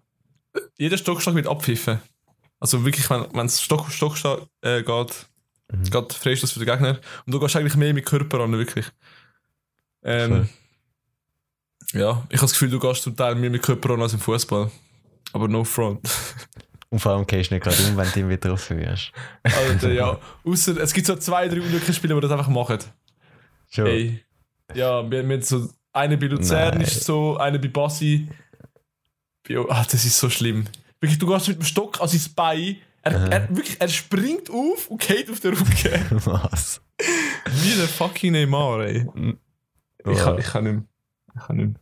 jeder 0.79 0.99
Stockschlag 0.99 1.35
wird 1.35 1.47
abpfiffen. 1.47 2.01
Also 2.61 2.85
wirklich, 2.85 3.09
wenn 3.11 3.47
es 3.47 3.61
Stock, 3.61 3.91
Stockschlag 3.91 4.47
äh, 4.63 4.83
geht, 4.83 5.27
Mhm. 5.73 5.85
geht 5.91 6.13
Freistoß 6.13 6.53
für 6.53 6.59
den 6.61 6.69
Gegner. 6.69 7.01
Und 7.27 7.33
du 7.33 7.41
gehst 7.41 7.57
eigentlich 7.57 7.77
mehr 7.77 7.95
mit 7.95 8.05
Körper 8.05 8.41
an, 8.41 8.53
wirklich. 8.53 8.87
Ähm. 10.03 10.49
Ja, 11.93 12.23
ich 12.29 12.37
habe 12.39 12.43
das 12.43 12.53
Gefühl, 12.53 12.71
du 12.71 12.79
gehst 12.79 13.03
zum 13.03 13.17
Teil 13.17 13.35
mehr 13.35 13.51
mit 13.51 13.63
Körper 13.63 13.91
an 13.91 14.03
als 14.03 14.13
im 14.13 14.21
Fußball. 14.21 14.71
Aber 15.33 15.49
no 15.49 15.65
front. 15.65 16.09
Und 16.91 16.99
vor 17.01 17.13
allem 17.13 17.27
gehst 17.27 17.51
du 17.51 17.55
nicht 17.55 17.65
gerade 17.65 17.83
um, 17.85 17.97
wenn 17.97 18.11
du 18.13 18.21
ihn 18.21 18.29
wieder 18.29 18.37
getroffen 18.39 18.79
wirst. 18.79 19.13
Alter, 19.43 19.93
ja. 19.93 20.19
Ausser, 20.45 20.77
es 20.77 20.93
gibt 20.93 21.07
so 21.07 21.17
zwei, 21.17 21.49
drei 21.49 21.61
unglückliche 21.61 21.95
Spieler, 21.95 22.15
die 22.17 22.21
das 22.21 22.31
einfach 22.33 22.49
machen. 22.49 22.79
Schon. 23.71 23.87
Ey. 23.87 24.23
Ja, 24.75 25.11
wir, 25.11 25.19
haben 25.23 25.43
so 25.43 25.69
eine 25.93 26.17
bei 26.17 26.27
Luzern 26.27 26.75
Nein. 26.75 26.81
ist 26.83 27.05
so, 27.05 27.37
eine 27.37 27.59
bei 27.59 27.69
Bassi. 27.69 28.29
Ah, 29.69 29.85
das 29.91 30.05
ist 30.05 30.19
so 30.19 30.31
schlimm. 30.31 30.67
Wirklich, 31.01 31.19
du 31.19 31.27
gehst 31.27 31.49
mit 31.49 31.59
dem 31.59 31.65
Stock 31.65 32.01
an 32.01 32.09
sein 32.09 32.33
Bein. 32.35 32.77
Er, 33.03 33.17
Aha. 33.17 33.27
er, 33.27 33.49
wirklich, 33.57 33.81
er 33.81 33.89
springt 33.89 34.49
auf 34.49 34.87
und 34.89 35.01
geht 35.01 35.29
auf 35.29 35.41
den 35.41 35.55
Rücken. 35.55 35.67
Was? 36.25 36.81
Wie 37.45 37.75
der 37.77 37.89
fucking 37.89 38.33
Neymar, 38.33 38.85
ey. 38.87 39.07
Ich 40.05 40.19
kann, 40.19 40.39
ich 40.39 40.47
kann 40.47 40.65
nicht 40.65 40.75
mehr. 40.75 40.85
Ich 41.35 41.47
kann 41.47 41.57
nicht 41.57 41.75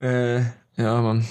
mehr. 0.00 0.38
Äh, 0.38 0.82
ja, 0.82 1.00
Mann. 1.00 1.26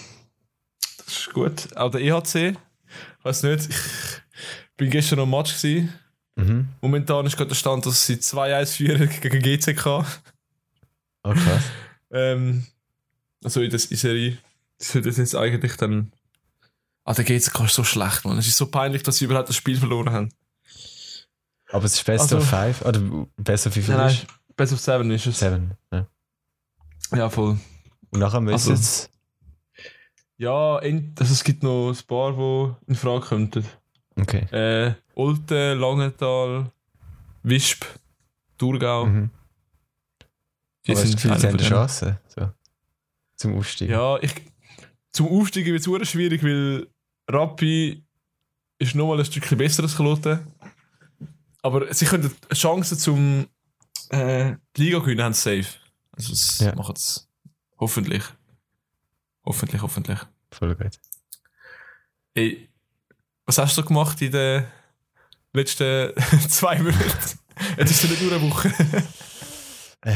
Das 0.97 1.17
ist 1.17 1.33
gut. 1.33 1.75
Auch 1.75 1.89
der 1.89 2.01
EHC, 2.01 2.35
ich 2.35 3.25
weiß 3.25 3.43
nicht, 3.43 3.69
ich 3.69 4.77
bin 4.77 4.91
gestern 4.91 5.17
noch 5.17 5.25
im 5.25 5.31
Match 5.31 5.55
gewesen. 5.57 5.93
Mhm. 6.35 6.69
Momentan 6.81 7.25
ist 7.25 7.35
gerade 7.37 7.49
der 7.49 7.55
Stand, 7.55 7.85
dass 7.85 8.05
sie 8.05 8.15
2-1 8.15 8.75
führen 8.77 9.09
gegen 9.21 9.41
GCK. 9.41 9.85
Oh, 11.23 11.33
krass. 11.33 11.63
Ähm, 12.13 12.65
also 13.41 13.61
in 13.61 13.69
der 13.69 13.79
Serie. 13.79 14.37
Das 14.77 14.89
sollte 14.91 15.09
jetzt 15.11 15.33
eigentlich 15.33 15.77
dann. 15.77 16.11
Ah, 17.05 17.13
der 17.13 17.23
GCK 17.23 17.61
ist 17.63 17.75
so 17.75 17.85
schlecht, 17.85 18.25
Mann. 18.25 18.37
Es 18.37 18.47
ist 18.47 18.57
so 18.57 18.65
peinlich, 18.67 19.01
dass 19.03 19.15
sie 19.15 19.25
überhaupt 19.25 19.47
das 19.47 19.55
Spiel 19.55 19.77
verloren 19.77 20.11
haben. 20.11 20.29
Aber 21.69 21.85
es 21.85 21.93
ist 21.93 22.03
Best 22.03 22.23
Also- 22.23 22.39
of 22.39 22.49
Five 22.49 22.81
oder 22.81 22.99
Best 23.37 23.65
of 23.65 23.75
wie 23.77 23.81
viel 23.81 23.95
Nein, 23.95 24.07
nein? 24.13 24.27
Best 24.57 24.73
of 24.73 24.81
Seven 24.81 25.09
ist 25.11 25.25
es. 25.25 25.39
Seven. 25.39 25.71
Ja. 25.93 26.07
Ja, 27.15 27.29
voll. 27.29 27.57
Und 28.09 28.19
nachher 28.19 28.41
müssen 28.41 28.53
Also- 28.71 28.73
es. 28.73 29.09
Ja, 30.35 30.75
also 30.79 31.33
es 31.33 31.43
gibt 31.45 31.63
noch 31.63 31.91
ein 31.91 32.07
paar, 32.07 32.33
die 32.33 32.89
in 32.91 32.95
Frage 32.95 33.25
könnten. 33.25 33.65
Okay. 34.15 34.45
Äh, 34.51 34.93
Olten, 35.15 35.79
Langenthal, 35.79 36.71
Wisp, 37.43 37.85
Thurgau. 38.57 39.05
Mhm. 39.05 39.29
Die 40.85 40.91
Aber 40.91 41.01
einer 41.01 41.07
sie 41.09 41.29
haben 41.29 41.39
von 41.39 41.47
eine 41.49 41.57
denen. 41.57 41.69
Chance 41.69 42.19
so, 42.27 42.51
zum 43.35 43.55
Aufsteigen? 43.57 43.93
Ja, 43.93 44.17
ich, 44.21 44.33
zum 45.11 45.27
Aufsteigen 45.27 45.73
wird 45.73 46.01
es 46.01 46.09
schwierig, 46.09 46.43
weil 46.43 46.87
Rappi 47.29 48.03
ist 48.79 48.95
nochmal 48.95 49.19
ein 49.19 49.25
Stückchen 49.25 49.57
besser 49.57 49.83
als 49.83 49.95
Kloten. 49.95 50.39
Aber 51.61 51.93
sie 51.93 52.05
können 52.05 52.31
Chancen 52.53 52.97
zum 52.97 53.47
äh, 54.09 54.55
die 54.75 54.83
Liga 54.85 54.99
gewinnen, 54.99 55.23
haben 55.23 55.33
sie 55.33 55.61
safe. 55.61 55.77
Also 56.13 56.29
das 56.31 56.59
Ja. 56.59 56.75
machen 56.75 56.95
sie 56.95 57.21
hoffentlich. 57.79 58.23
Hoffentlich, 59.45 59.81
hoffentlich. 59.81 60.19
Voll 60.51 60.75
gut. 60.75 60.99
Ey, 62.33 62.69
was 63.51 63.57
hast 63.57 63.77
du 63.77 63.83
gemacht 63.83 64.21
in 64.21 64.31
den 64.31 64.63
letzten 65.51 66.13
zwei 66.49 66.77
Monaten? 66.79 67.39
Jetzt 67.77 67.91
ist 67.91 68.03
es 68.05 68.09
nicht 68.09 68.21
nur 68.21 68.31
eine 68.31 68.49
Woche. 68.49 68.73
Äh, 70.03 70.13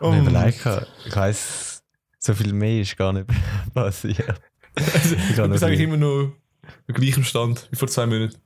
Oh, 0.00 0.12
ich 0.12 0.18
überlegt, 0.18 0.66
ich 1.06 1.16
weiss, 1.16 1.82
so 2.18 2.34
viel 2.34 2.52
mehr 2.52 2.82
ist 2.82 2.96
gar 2.98 3.12
nicht 3.14 3.26
passiert. 3.74 4.42
Also, 4.74 5.14
Ich 5.14 5.36
noch 5.38 5.62
eigentlich 5.62 5.80
immer 5.80 5.96
noch 5.96 6.32
im 6.88 6.94
gleichen 6.94 7.24
Stand 7.24 7.66
wie 7.70 7.76
vor 7.76 7.88
zwei 7.88 8.04
Monaten. 8.04 8.36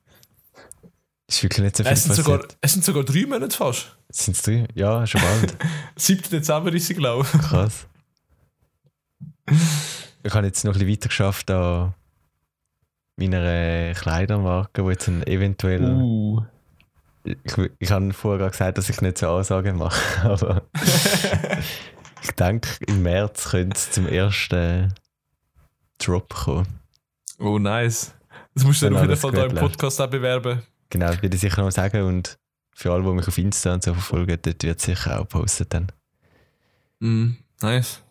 Ist 1.27 1.43
wirklich 1.43 1.63
nicht 1.63 1.75
so 1.75 1.83
viel 1.83 1.91
Es 1.91 2.03
sind, 2.03 2.15
sogar, 2.15 2.41
es 2.61 2.71
sind 2.71 2.85
sogar 2.85 3.03
drei 3.03 3.25
Monate 3.25 3.57
fast. 3.57 3.97
Sind 4.09 4.37
es 4.37 4.43
drei? 4.43 4.65
Ja, 4.75 5.05
schon 5.05 5.19
bald. 5.19 5.57
7. 5.97 6.29
Dezember 6.29 6.71
ist 6.71 6.87
sie, 6.87 6.93
glaube 6.93 7.25
Krass. 7.25 7.85
Ich 10.23 10.33
habe 10.33 10.45
jetzt 10.45 10.63
noch 10.63 10.71
ein 10.73 10.79
bisschen 10.79 10.89
weiter 10.89 11.09
geschafft 11.09 11.51
an 11.51 11.95
meiner 13.17 13.93
Kleidermarke, 13.93 14.83
wo 14.83 14.89
jetzt 14.89 15.07
ein 15.07 15.25
eventuell. 15.27 15.83
Uh. 15.83 16.41
Ich, 17.23 17.35
ich 17.77 17.91
habe 17.91 18.13
vorher 18.13 18.39
gerade 18.39 18.51
gesagt, 18.51 18.77
dass 18.79 18.89
ich 18.89 18.99
nicht 19.01 19.19
so 19.19 19.29
Ansagen 19.29 19.77
mache, 19.77 20.01
aber 20.29 20.63
ich 22.23 22.31
denke, 22.31 22.69
im 22.87 23.03
März 23.03 23.49
könnte 23.51 23.75
es 23.75 23.91
zum 23.91 24.07
ersten 24.07 24.93
Drop 25.99 26.33
kommen. 26.33 26.79
Oh, 27.37 27.59
nice. 27.59 28.13
Das 28.55 28.63
musst 28.63 28.81
du 28.81 28.87
dann 28.87 28.95
Wenn 28.95 29.01
auf 29.03 29.07
jeden 29.09 29.21
Fall 29.21 29.31
da 29.31 29.45
im. 29.45 29.55
Podcast 29.55 30.01
auch 30.01 30.07
bewerben. 30.07 30.63
Genau, 30.89 31.07
das 31.07 31.21
werde 31.21 31.35
ich 31.35 31.41
sicher 31.41 31.61
noch 31.61 31.71
sagen 31.71 32.01
und 32.03 32.37
für 32.73 32.91
alle, 32.91 33.03
die 33.03 33.11
mich 33.11 33.27
auf 33.27 33.37
Insta 33.37 33.73
und 33.73 33.83
so 33.83 33.93
verfolgen, 33.93 34.37
dort 34.41 34.63
wird 34.63 34.81
sicher 34.81 35.19
auch 35.19 35.27
postet 35.27 35.73
dann. 35.73 35.91
Mm, 36.99 37.33
nice. 37.61 38.01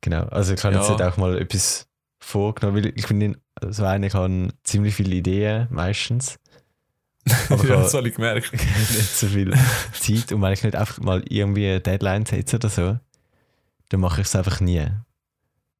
Genau, 0.00 0.24
also 0.24 0.52
ich 0.54 0.62
jetzt 0.62 0.74
Ja. 0.74 0.88
halt 0.88 1.02
auch 1.02 1.16
mal 1.16 1.38
etwas 1.38 1.86
vorgenommen, 2.22 2.82
weil 2.82 2.92
ich 2.96 3.06
bin 3.06 3.18
nicht 3.18 3.38
so 3.70 3.84
einer, 3.84 4.06
ich 4.06 4.14
habe 4.14 4.48
ziemlich 4.62 4.94
viele 4.94 5.16
Ideen 5.16 5.68
meistens, 5.70 6.38
aber 7.50 7.66
ja, 7.66 7.76
das 7.76 7.94
habe 7.94 8.08
ich 8.08 8.14
gemerkt. 8.14 8.52
nicht 8.52 9.16
so 9.16 9.28
viel 9.28 9.54
Zeit 9.92 10.32
und 10.32 10.42
wenn 10.42 10.52
ich 10.52 10.62
nicht 10.62 10.76
einfach 10.76 10.98
mal 11.00 11.22
irgendwie 11.28 11.68
eine 11.68 11.80
Deadline 11.80 12.26
setze 12.26 12.56
oder 12.56 12.68
so, 12.68 12.98
dann 13.88 14.00
mache 14.00 14.20
ich 14.20 14.26
es 14.26 14.36
einfach 14.36 14.60
nie. 14.60 14.86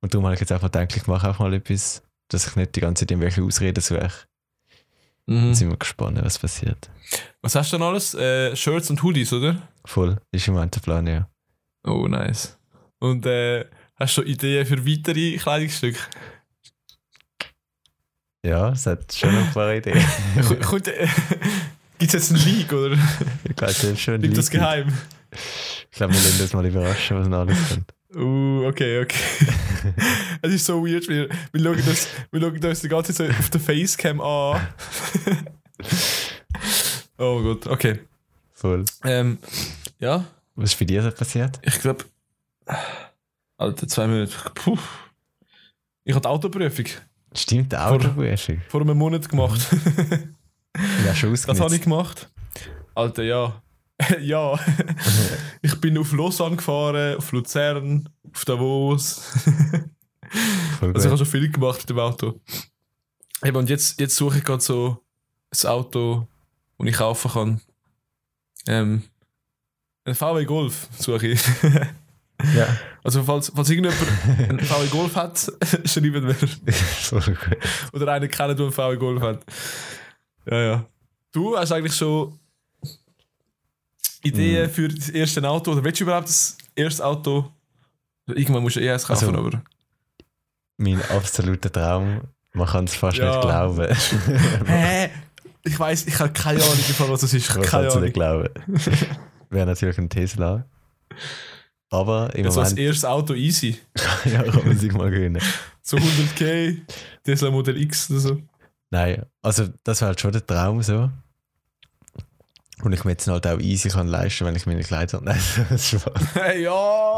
Und 0.01 0.15
darum 0.15 0.25
habe 0.27 0.35
ich 0.35 0.41
jetzt 0.41 0.53
einfach 0.53 0.71
gedacht, 0.71 0.97
ich 0.97 1.07
mache 1.07 1.31
auch 1.31 1.39
mal 1.39 1.55
etwas, 1.55 2.03
dass 2.29 2.47
ich 2.47 2.57
nicht 2.57 2.77
die 2.77 2.81
ganze 2.81 3.03
Zeit 3.03 3.13
irgendwelche 3.13 3.43
Ausreden 3.43 3.81
suche. 3.81 4.11
Mhm. 5.27 5.49
Jetzt 5.49 5.59
sind 5.59 5.71
wir 5.71 5.77
gespannt, 5.77 6.21
was 6.23 6.39
passiert. 6.39 6.91
Was 7.41 7.55
hast 7.55 7.73
du 7.73 7.77
denn 7.77 7.87
alles? 7.87 8.15
Äh, 8.15 8.57
Shirts 8.57 8.91
und 8.91 9.03
Hoodies, 9.03 9.33
oder? 9.33 9.69
Voll, 9.85 10.19
ist 10.33 10.49
im 10.49 10.55
Moment 10.55 10.75
der 10.75 10.81
Plan, 10.81 11.07
ja. 11.07 11.29
Oh, 11.85 12.07
nice. 12.09 12.59
Und 12.99 13.27
äh, 13.27 13.67
hast 14.03 14.19
du 14.19 14.23
Ideen 14.23 14.67
für 14.67 14.87
weitere 14.87 15.37
Kleidungsstücke? 15.37 15.99
Ja, 18.45 18.71
es 18.71 18.87
hat 18.87 19.13
schon 19.13 19.35
ein 19.35 19.51
paar 19.53 19.75
Ideen. 19.75 19.99
Gibt 21.99 22.15
es 22.15 22.31
jetzt 22.31 22.31
eine 22.33 22.41
League, 22.41 22.73
oder? 22.73 22.99
ich 23.45 23.57
glaube, 23.57 23.73
das 23.73 23.85
ist 23.85 24.01
schon 24.01 24.21
Bleibt 24.21 24.37
das 24.37 24.53
Leute. 24.53 24.59
geheim? 24.59 24.99
Ich 25.31 25.97
glaube, 25.97 26.15
wir 26.15 26.21
lassen 26.21 26.39
das 26.41 26.53
mal 26.53 26.67
überraschen, 26.67 27.19
was 27.19 27.29
noch 27.29 27.39
alles 27.39 27.69
kommt. 27.69 27.95
Uh, 28.15 28.67
okay, 28.67 29.01
okay. 29.03 29.17
es 30.43 30.53
ist 30.53 30.67
so 30.67 30.85
weird, 30.85 31.09
wir, 31.09 31.29
wir, 31.53 31.63
schauen 31.63 31.83
das, 31.87 32.09
wir 32.31 32.41
schauen 32.41 32.65
uns 32.65 32.81
die 32.81 32.89
ganze 32.89 33.15
Zeit 33.15 33.31
auf 33.31 33.49
der 33.49 33.61
Facecam 33.61 34.21
an. 34.21 34.61
oh 37.19 37.41
Gott, 37.43 37.67
okay. 37.69 38.01
Voll. 38.53 38.85
Ähm, 39.05 39.39
ja, 39.99 40.27
Was 40.57 40.71
ist 40.71 40.75
für 40.75 40.85
dich 40.85 41.01
so 41.01 41.11
passiert? 41.11 41.59
ich 41.63 41.81
glaube. 41.81 42.05
Alter, 43.63 43.87
zwei 43.89 44.07
Minuten. 44.07 44.33
Puh. 44.55 44.77
Ich 46.05 46.15
hatte 46.15 46.29
Autoprüfung 46.29 46.87
Stimmt, 47.35 47.73
der 47.73 47.81
Vor- 47.81 47.93
Autoprüfung. 47.93 48.61
vor 48.69 48.81
einem 48.81 48.99
Monat 48.99 49.29
gemacht. 49.29 49.61
Ja, 51.05 51.15
schon 51.15 51.33
Das 51.33 51.43
habe 51.47 51.53
ich 51.59 51.61
ausgenutzt. 51.63 51.85
gemacht. 51.85 52.31
Alter, 52.95 53.23
ja. 53.25 53.63
ja. 54.23 54.59
ich 55.63 55.79
bin 55.83 55.99
auf 55.99 56.13
Lausanne 56.13 56.57
gefahren, 56.57 57.17
auf 57.19 57.31
Luzern, 57.33 58.09
auf 58.33 58.45
Davos. 58.47 59.21
Also 60.81 60.99
ich 60.99 61.05
habe 61.07 61.19
schon 61.19 61.27
viel 61.27 61.51
gemacht 61.51 61.81
mit 61.81 61.91
dem 61.91 61.99
Auto. 61.99 62.41
Eben, 63.45 63.57
und 63.59 63.69
jetzt, 63.69 64.01
jetzt 64.01 64.17
suche 64.17 64.39
ich 64.39 64.45
gerade 64.45 64.63
so 64.63 65.05
ein 65.63 65.69
Auto, 65.71 66.27
das 66.79 66.89
ich 66.89 66.95
kaufen 66.95 67.31
kann. 67.31 67.61
Ähm, 68.67 69.03
ein 70.07 70.15
VW 70.15 70.47
Golf 70.47 70.89
suche 70.99 71.27
ich. 71.29 71.41
Ja, 72.57 72.67
Also 73.05 73.23
falls, 73.23 73.53
falls 73.55 73.71
irgendjemand 73.71 74.01
einen 74.49 74.61
VW 74.61 74.87
Golf 74.89 75.15
hat, 75.17 75.39
schreiben 75.85 76.27
wir. 76.27 76.35
voll 76.73 77.21
gut. 77.21 77.59
Oder 77.93 78.13
einen 78.13 78.31
kennen, 78.31 78.57
der 78.57 78.67
einen 78.67 78.73
VW 78.73 78.97
Golf 78.97 79.23
hat. 79.23 79.45
Ja, 80.51 80.61
ja. 80.61 80.87
Du 81.33 81.57
hast 81.57 81.73
eigentlich 81.73 81.95
schon 81.97 82.39
Ideen 84.23 84.71
für 84.71 84.89
das 84.89 85.09
erste 85.09 85.47
Auto? 85.49 85.73
Oder 85.73 85.85
willst 85.85 86.01
du 86.01 86.05
überhaupt 86.05 86.29
das 86.29 86.57
erste 86.75 87.05
Auto? 87.05 87.51
Irgendwann 88.27 88.63
musst 88.63 88.77
du 88.77 88.81
eh 88.81 88.91
eins 88.91 89.05
kaufen, 89.07 89.29
Also, 89.35 89.39
aber... 89.47 89.63
Mein 90.77 91.01
absoluter 91.11 91.71
Traum, 91.73 92.23
man 92.53 92.67
kann 92.69 92.85
es 92.85 92.95
fast 92.95 93.19
Ja. 93.19 93.31
nicht 93.37 93.41
glauben. 93.43 93.95
Hä? 94.67 95.11
Ich 95.65 95.79
weiß, 95.79 96.07
ich 96.07 96.19
habe 96.19 96.33
keine 96.33 96.63
Ahnung, 96.63 96.77
davon, 96.89 97.11
was 97.11 97.21
das 97.21 97.35
ist. 97.35 97.49
Keine 97.49 97.65
kann 97.67 97.85
es 97.85 97.95
nicht 97.97 98.15
glauben. 98.15 98.49
Wäre 99.51 99.67
natürlich 99.67 99.99
ein 99.99 100.09
Tesla. 100.09 100.65
Aber 101.93 102.35
im 102.35 102.45
Das 102.45 102.57
war 102.57 102.65
das 102.65 102.73
Moment 102.73 102.89
erste 102.89 103.11
Auto 103.11 103.35
easy. 103.35 103.79
ja, 104.25 104.43
kann 104.43 104.67
man 104.67 104.79
sich 104.79 104.93
mal 104.93 105.11
gewinnen. 105.11 105.43
So 105.85 105.97
100k, 105.97 106.81
Tesla 107.25 107.51
Model 107.51 107.77
X 107.77 108.09
oder 108.09 108.21
so. 108.21 108.43
Nein, 108.91 109.27
also 109.43 109.67
das 109.83 110.01
wäre 110.01 110.11
halt 110.11 110.21
schon 110.21 110.31
der 110.31 110.47
Traum 110.47 110.81
so. 110.81 111.11
Und 112.85 112.93
ich 112.93 113.05
mir 113.05 113.11
jetzt 113.11 113.27
halt 113.27 113.45
auch 113.49 113.59
easy 113.59 113.89
kann 113.89 114.07
leisten, 114.07 114.47
wenn 114.47 114.55
ich 114.55 114.65
meine 114.65 114.85
Kleider. 114.85 115.21
Nein, 115.25 115.41
das 115.69 115.93
ist 115.93 116.07
ja! 116.57 117.17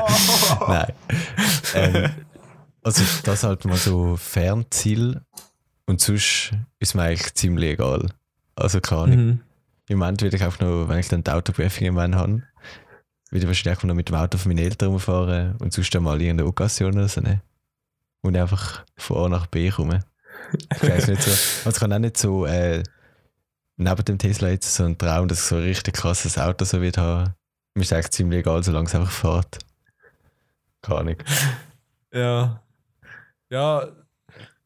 Nein. 0.66 0.92
ähm, 1.74 2.10
also 2.82 3.02
das 3.24 3.44
halt 3.44 3.66
mal 3.66 3.76
so 3.76 4.16
Fernziel. 4.16 5.20
Und 5.84 6.00
sonst 6.00 6.52
ist 6.78 6.94
mir 6.94 7.02
eigentlich 7.02 7.34
ziemlich 7.34 7.72
egal. 7.72 8.08
Also 8.56 8.80
keine 8.80 9.02
Ahnung. 9.02 9.26
Mhm. 9.26 9.40
Im 9.88 9.98
Moment 9.98 10.22
will 10.22 10.34
ich 10.34 10.42
auch 10.42 10.58
noch, 10.60 10.88
wenn 10.88 10.98
ich 11.00 11.08
dann 11.08 11.22
die 11.22 11.30
Autoprüfung 11.30 11.86
im 11.86 11.94
Moment 11.94 12.14
habe, 12.14 12.42
wieder 13.34 13.48
wahrscheinlich 13.48 13.82
noch 13.82 13.94
mit 13.94 14.08
dem 14.08 14.14
Auto 14.14 14.38
von 14.38 14.50
meinen 14.50 14.64
Eltern 14.64 14.90
rumfahren 14.90 15.56
und 15.58 15.72
sonst 15.72 15.92
mal 16.00 16.20
irgendeine 16.20 16.48
Occasion 16.48 16.94
oder 16.94 17.08
so 17.08 17.20
nehmen. 17.20 17.42
Und 18.22 18.36
einfach 18.36 18.84
von 18.96 19.24
A 19.24 19.28
nach 19.28 19.46
B 19.46 19.68
kommen. 19.70 20.02
Ich 20.74 20.82
weiß 20.82 21.08
nicht 21.08 21.22
so. 21.22 21.30
Also 21.30 21.70
ich 21.70 21.76
kann 21.76 21.92
auch 21.92 21.98
nicht 21.98 22.16
so 22.16 22.46
äh, 22.46 22.82
neben 23.76 24.04
dem 24.04 24.18
Tesla 24.18 24.48
jetzt 24.48 24.74
so 24.74 24.84
einen 24.84 24.96
Traum, 24.96 25.28
dass 25.28 25.40
ich 25.40 25.44
so 25.44 25.56
ein 25.56 25.62
richtig 25.62 25.94
krasses 25.94 26.38
Auto 26.38 26.64
so 26.64 26.80
wird 26.80 26.96
haben. 26.96 27.34
Mir 27.74 27.82
ist 27.82 27.92
eigentlich 27.92 28.10
ziemlich 28.10 28.40
egal, 28.40 28.62
solange 28.62 28.86
es 28.86 28.94
einfach 28.94 29.10
fährt. 29.10 29.58
Keine 30.80 31.00
Ahnung. 31.00 31.16
Ja. 32.12 32.62
Ja, 33.50 33.88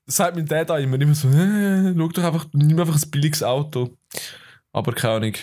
sagt 0.07 0.37
mein 0.37 0.47
Dad 0.47 0.71
auch 0.71 0.77
immer, 0.77 1.01
immer 1.01 1.15
so, 1.15 1.29
äh, 1.29 1.95
schau 1.97 2.09
doch 2.09 2.25
einfach, 2.25 2.47
nimm 2.53 2.79
einfach 2.79 2.97
ein 2.97 3.11
billiges 3.11 3.43
Auto. 3.43 3.97
Aber 4.73 4.93
keine 4.93 5.15
Ahnung. 5.15 5.35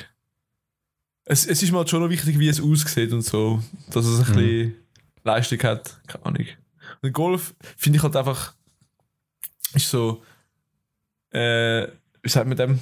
Es, 1.25 1.45
es 1.45 1.63
ist 1.63 1.71
mir 1.71 1.79
halt 1.79 1.89
schon 1.89 2.01
noch 2.01 2.09
wichtig, 2.09 2.37
wie 2.39 2.47
es 2.47 2.61
aussieht 2.61 3.11
und 3.11 3.21
so, 3.23 3.61
dass 3.91 4.05
es 4.05 4.19
ein 4.19 4.35
Mhm. 4.35 4.37
bisschen 4.37 4.75
Leistung 5.23 5.59
hat. 5.63 5.99
Keine 6.07 6.25
Ahnung. 6.25 6.45
Und 7.01 7.13
Golf 7.13 7.55
finde 7.77 7.97
ich 7.97 8.03
halt 8.03 8.15
einfach, 8.15 8.53
ist 9.73 9.89
so, 9.89 10.23
äh, 11.31 11.87
wie 12.21 12.29
sagt 12.29 12.47
man 12.47 12.55
dem? 12.57 12.79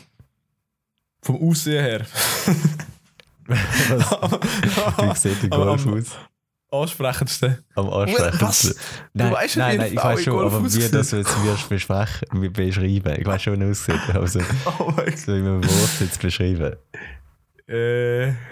Vom 1.21 1.41
Aussehen 1.49 1.83
her. 1.83 2.05
Wie 3.47 5.15
sieht 5.15 5.41
der 5.43 5.49
Golf 5.49 5.85
am- 5.85 5.93
aus? 5.99 6.11
Ansprechendste. 6.71 7.63
Am 7.75 7.89
ansprechendsten. 7.89 8.73
Nein, 9.13 9.31
weißt, 9.31 9.55
wie 9.55 9.59
nein, 9.59 9.77
nein, 9.77 9.93
ich 9.93 9.97
weiß 10.03 10.17
in 10.19 10.23
schon, 10.25 10.33
Golf 10.33 10.53
aber 10.53 10.63
wie 10.63 10.79
das 10.89 11.11
jetzt 11.11 11.43
wirst 11.45 11.69
beschreiben. 12.49 13.15
Ich 13.19 13.25
weiß 13.25 13.41
schon, 13.43 13.59
wie 13.59 13.63
er 13.65 13.69
aussieht. 13.71 13.99
Also, 14.13 14.39
Oh 14.79 14.91
mein 14.95 15.05
Gott. 15.05 15.17
so 15.19 15.35
wie 15.35 15.41
man 15.41 15.63
Wort 15.63 15.99
jetzt 15.99 16.19
beschreiben. 16.21 16.75
Äh, 17.73 18.33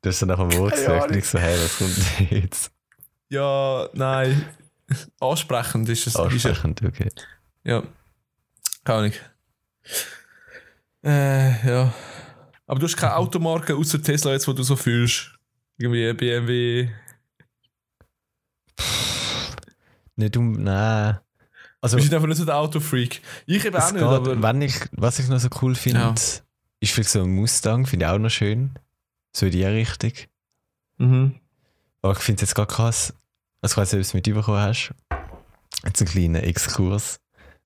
Du 0.00 0.10
hast 0.10 0.22
dann 0.22 0.28
nach 0.28 0.38
einem 0.38 0.54
Wort 0.54 0.74
gesagt, 0.74 1.10
nicht 1.10 1.26
so, 1.26 1.38
hey, 1.38 1.56
was 1.58 1.76
kommt 1.78 2.30
jetzt? 2.30 2.70
ja, 3.30 3.88
nein. 3.94 4.44
Ansprechend 5.20 5.88
ist 5.88 6.06
es. 6.06 6.14
Ist. 6.14 6.16
Ansprechend, 6.16 6.82
okay. 6.82 7.08
Ja. 7.64 7.82
Keine 8.84 8.98
Ahnung. 8.98 9.12
Äh, 11.04 11.68
ja. 11.68 11.92
Aber 12.66 12.80
du 12.80 12.86
hast 12.86 12.96
keine 12.96 13.16
Automarke 13.16 13.74
außer 13.74 14.00
Tesla 14.02 14.32
jetzt, 14.32 14.46
wo 14.48 14.52
du 14.52 14.62
so 14.62 14.76
fühlst. 14.76 15.32
Irgendwie 15.76 16.12
BMW. 16.12 16.88
Nicht 20.16 20.36
um, 20.36 20.52
nein. 20.52 21.18
Also, 21.80 21.96
Wir 21.96 22.04
sind 22.04 22.14
einfach 22.14 22.28
nicht 22.28 22.38
so 22.38 22.44
der 22.44 22.56
Autofreak. 22.56 23.20
Ich 23.46 23.64
eben 23.64 23.76
auch 23.76 23.92
nicht, 23.92 24.00
geht, 24.00 24.02
aber. 24.02 24.42
wenn 24.42 24.62
ich, 24.62 24.74
was 24.92 25.18
ich 25.18 25.28
noch 25.28 25.38
so 25.38 25.48
cool 25.62 25.74
finde, 25.74 26.00
Ja. 26.00 26.14
Ist 26.80 26.92
vielleicht 26.92 27.10
so 27.10 27.22
ein 27.22 27.34
Mustang, 27.34 27.86
finde 27.86 28.06
ich 28.06 28.10
auch 28.10 28.18
noch 28.18 28.30
schön. 28.30 28.70
So 29.34 29.46
in 29.46 29.52
die 29.52 29.64
Richtung. 29.64 30.12
Mhm. 30.98 31.34
Aber 32.02 32.12
ich 32.12 32.18
finde 32.20 32.42
es 32.42 32.48
jetzt 32.50 32.54
gerade 32.54 32.72
krass. 32.72 33.12
Also, 33.60 33.72
ich 33.74 33.76
weiß 33.78 33.92
nicht, 33.92 33.98
ob 34.00 34.04
du 34.04 34.08
es 34.08 34.14
mitbekommen 34.14 34.58
hast. 34.60 34.94
Jetzt 35.84 36.00
ein 36.02 36.08
kleiner 36.08 36.42
Exkurs. 36.44 37.20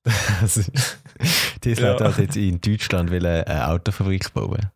Also, 0.40 0.62
Tesla 1.60 1.96
Ja. 1.96 2.04
hat 2.04 2.18
jetzt 2.18 2.36
in 2.36 2.60
Deutschland 2.60 3.10
wollen 3.12 3.24
eine 3.44 3.68
Autofabrik 3.68 4.32
bauen. 4.34 4.70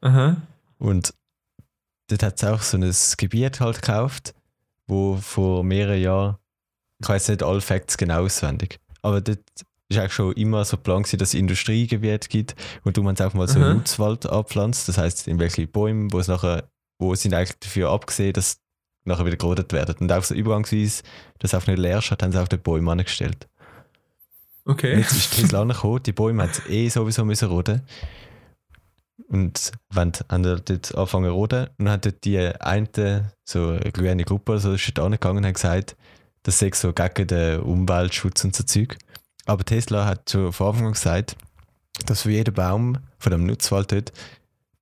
Aha. 0.00 0.36
Und 0.78 1.14
dort 2.08 2.22
hat 2.24 2.36
es 2.42 2.44
auch 2.48 2.62
so 2.62 2.76
ein 2.76 2.92
Gebiet 3.16 3.60
halt 3.60 3.80
gekauft, 3.80 4.34
wo 4.88 5.16
vor 5.18 5.62
mehreren 5.62 6.00
Jahren, 6.00 6.36
ich 7.00 7.08
weiß 7.08 7.28
nicht 7.28 7.42
alle 7.44 7.60
Facts 7.60 7.96
genau 7.96 8.24
auswendig, 8.24 8.80
aber 9.02 9.20
dort 9.20 9.38
ist 9.88 9.98
eigentlich 9.98 10.12
schon 10.12 10.32
immer 10.34 10.64
so 10.64 10.76
Plan 10.76 11.02
gewesen, 11.02 11.18
dass 11.18 11.28
es 11.30 11.34
Industriegebiet 11.34 12.28
gibt 12.28 12.54
und 12.84 12.96
du 12.96 13.02
man 13.02 13.16
auch 13.18 13.34
mal 13.34 13.48
so 13.48 13.58
Mhm. 13.58 13.74
Nutzwald 13.74 14.26
abpflanzt, 14.26 14.88
das 14.88 14.98
heißt 14.98 15.28
in 15.28 15.38
welche 15.38 15.66
Bäume, 15.66 16.08
wo 16.12 16.18
es 16.18 16.28
nachher, 16.28 16.68
wo 16.98 17.14
sind 17.14 17.34
eigentlich 17.34 17.58
dafür 17.60 17.90
abgesehen, 17.90 18.32
dass 18.32 18.58
nachher 19.04 19.24
wieder 19.26 19.36
gerodet 19.36 19.72
werden. 19.72 19.94
Und 20.00 20.12
auch 20.12 20.24
so 20.24 20.34
übergangsweise, 20.34 21.02
dass 21.38 21.52
es 21.52 21.54
auch 21.54 21.66
nicht 21.66 21.78
leer 21.78 22.00
hat, 22.00 22.22
haben 22.22 22.32
sie 22.32 22.42
auch 22.42 22.48
die 22.48 22.56
Bäume 22.56 22.90
angestellt. 22.90 23.48
Und 24.64 24.72
Okay. 24.72 24.98
jetzt 24.98 25.12
ist 25.12 25.34
Tesla 25.36 25.62
angekommen, 25.62 26.02
die 26.02 26.12
Bäume 26.12 26.42
haben 26.42 26.52
eh 26.68 26.88
sowieso 26.88 27.24
müssen 27.24 27.48
roden. 27.48 27.82
Und 29.28 29.72
wenn 29.90 30.12
haben 30.28 30.42
die 30.42 30.56
dort 30.64 30.94
angefangen 30.94 31.26
zu 31.26 31.32
roden, 31.32 31.66
und 31.78 31.84
dann 31.84 31.90
hat 31.90 32.04
dort 32.04 32.24
die 32.24 32.38
eine, 32.38 33.32
so 33.44 33.68
eine 33.68 33.92
kleine 33.92 34.24
Gruppe, 34.24 34.58
so, 34.58 34.72
ist 34.72 34.88
dort 34.88 35.06
angegangen 35.06 35.38
und 35.38 35.46
hat 35.46 35.54
gesagt, 35.54 35.96
das 36.42 36.58
sei 36.58 36.70
so 36.74 36.92
gegen 36.92 37.26
den 37.28 37.60
Umweltschutz 37.60 38.44
und 38.44 38.54
so 38.54 38.64
Zeug. 38.64 38.98
Aber 39.46 39.64
Tesla 39.64 40.04
hat 40.06 40.30
schon 40.30 40.52
von 40.52 40.68
Anfang 40.68 40.86
an 40.88 40.92
gesagt, 40.92 41.36
dass 42.06 42.22
für 42.22 42.30
jeden 42.30 42.52
Baum 42.54 42.98
von 43.18 43.32
dem 43.32 43.46
Nutzwald 43.46 43.92
dort 43.92 44.12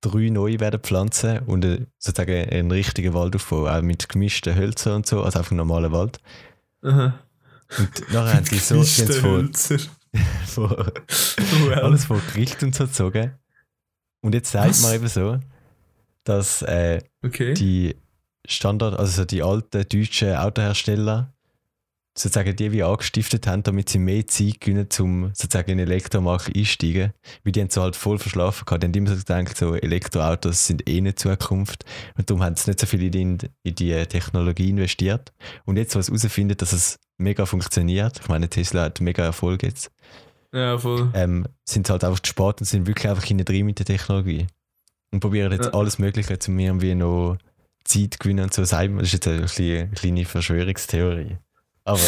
drei 0.01 0.29
neue 0.29 0.59
werden 0.59 0.79
pflanzen 0.81 1.39
und 1.39 1.87
sozusagen 1.97 2.49
einen 2.49 2.71
richtigen 2.71 3.13
Waldaufbau, 3.13 3.67
auch 3.67 3.81
mit 3.81 4.09
gemischten 4.09 4.55
Hölzern 4.55 4.97
und 4.97 5.07
so, 5.07 5.23
also 5.23 5.39
einfach 5.39 5.51
einen 5.51 5.59
normalen 5.59 5.91
Wald. 5.91 6.19
Aha. 6.83 7.19
Und 7.79 8.13
nachher 8.13 8.33
haben 8.35 8.45
die 8.45 8.57
so, 8.59 8.83
von, 8.83 9.53
von 10.45 10.69
Well. 11.67 11.79
alles 11.81 12.05
von 12.05 12.21
Gericht 12.33 12.61
und 12.63 12.75
so 12.75 12.85
gezogen. 12.85 13.31
Und 14.21 14.33
jetzt 14.35 14.51
sagt 14.51 14.69
Was? 14.69 14.81
man 14.81 14.93
eben 14.95 15.07
so, 15.07 15.39
dass 16.23 16.61
äh, 16.63 17.01
Okay. 17.23 17.53
die 17.53 17.95
Standard, 18.47 18.97
also 18.99 19.11
so 19.21 19.25
die 19.25 19.41
alten 19.41 19.87
deutschen 19.89 20.35
Autohersteller, 20.35 21.33
sozusagen 22.17 22.55
die 22.55 22.71
wie 22.71 22.81
angestiftet 22.83 23.45
haben, 23.45 23.63
damit 23.63 23.89
sie 23.89 23.99
mehr 23.99 24.25
Zeit 24.25 24.61
gewinnen, 24.61 24.87
um 24.99 25.31
sozusagen 25.33 25.71
in 25.71 25.79
Elektromarkt 25.79 26.55
einsteigen. 26.55 27.11
Weil 27.43 27.51
die 27.51 27.61
haben 27.61 27.69
so 27.69 27.81
halt 27.81 27.95
voll 27.97 28.17
verschlafen 28.19 28.63
gehabt. 28.65 28.83
Die 28.83 28.87
haben 28.87 28.93
immer 28.93 29.09
so 29.09 29.17
gedacht, 29.17 29.57
so 29.57 29.75
Elektroautos 29.75 30.65
sind 30.67 30.87
eh 30.89 31.01
nicht 31.01 31.19
Zukunft. 31.19 31.83
Und 32.17 32.29
darum 32.29 32.41
haben 32.41 32.55
sie 32.55 32.69
nicht 32.69 32.79
so 32.79 32.87
viel 32.87 33.13
in, 33.13 33.37
in 33.63 33.75
die 33.75 34.05
Technologie 34.05 34.69
investiert. 34.69 35.33
Und 35.65 35.77
jetzt, 35.77 35.95
was 35.95 36.07
herausfindet, 36.07 36.61
dass 36.61 36.71
es 36.71 36.97
mega 37.17 37.45
funktioniert, 37.45 38.19
ich 38.21 38.27
meine, 38.29 38.49
Tesla 38.49 38.83
hat 38.83 39.01
mega 39.01 39.23
Erfolg 39.23 39.63
jetzt, 39.63 39.91
Ja, 40.53 40.77
voll. 40.77 41.11
ähm, 41.13 41.45
sind 41.67 41.89
halt 41.89 42.03
einfach 42.05 42.19
zu 42.21 42.29
spät 42.29 42.59
und 42.61 42.65
sind 42.65 42.87
wirklich 42.87 43.09
einfach 43.09 43.23
hinten 43.25 43.45
drin 43.45 43.65
mit 43.65 43.79
der 43.79 43.85
Technologie. 43.85 44.47
Und 45.11 45.19
probieren 45.19 45.51
jetzt 45.51 45.65
Ja. 45.65 45.73
alles 45.73 45.99
Mögliche, 45.99 46.37
um 46.47 46.59
irgendwie 46.59 46.95
noch 46.95 47.37
Zeit 47.83 48.13
zu 48.13 48.19
gewinnen 48.19 48.45
und 48.45 48.53
so. 48.53 48.61
Das 48.61 48.71
ist 48.73 49.13
jetzt 49.13 49.27
eine 49.27 49.89
kleine 49.89 50.25
Verschwörungstheorie. 50.25 51.37
Aber 51.85 51.99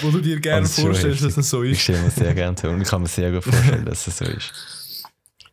Wo 0.00 0.10
du 0.10 0.20
dir 0.20 0.40
gerne 0.40 0.66
vorstellst, 0.66 1.22
dass 1.22 1.34
das 1.34 1.50
so 1.50 1.62
ich 1.62 1.72
ist. 1.72 1.82
stelle 1.82 2.00
mir 2.00 2.10
sehr 2.10 2.34
gerne 2.34 2.56
vor 2.56 2.70
und 2.70 2.80
ich 2.80 2.88
kann 2.88 3.02
mir 3.02 3.08
sehr 3.08 3.30
gut 3.30 3.44
vorstellen, 3.44 3.84
dass 3.84 4.06
es 4.06 4.16
so 4.18 4.24
ist. 4.24 4.52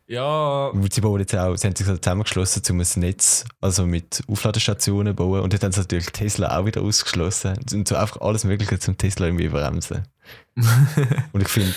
Ja, 0.06 0.72
sie 0.90 1.02
bauen 1.02 1.20
jetzt 1.20 1.36
auch, 1.36 1.54
sie 1.54 1.66
haben 1.66 1.76
sich 1.76 1.86
zusammengeschlossen, 1.86 2.62
um 2.70 2.80
ein 2.80 2.86
Netz, 2.96 3.44
also 3.60 3.84
mit 3.84 4.22
Aufladestationen 4.26 5.12
zu 5.12 5.16
bauen. 5.16 5.42
Und 5.42 5.52
dort 5.52 5.62
haben 5.62 5.72
sie 5.72 5.80
natürlich 5.80 6.06
Tesla 6.06 6.58
auch 6.58 6.64
wieder 6.64 6.80
ausgeschlossen. 6.80 7.58
Und 7.74 7.86
so 7.86 7.94
einfach 7.94 8.22
alles 8.22 8.44
Mögliche 8.44 8.78
zum 8.78 8.96
Tesla 8.96 9.26
irgendwie 9.26 9.48
bremsen. 9.48 10.08
Und 11.32 11.42
ich 11.42 11.48
finde, 11.48 11.74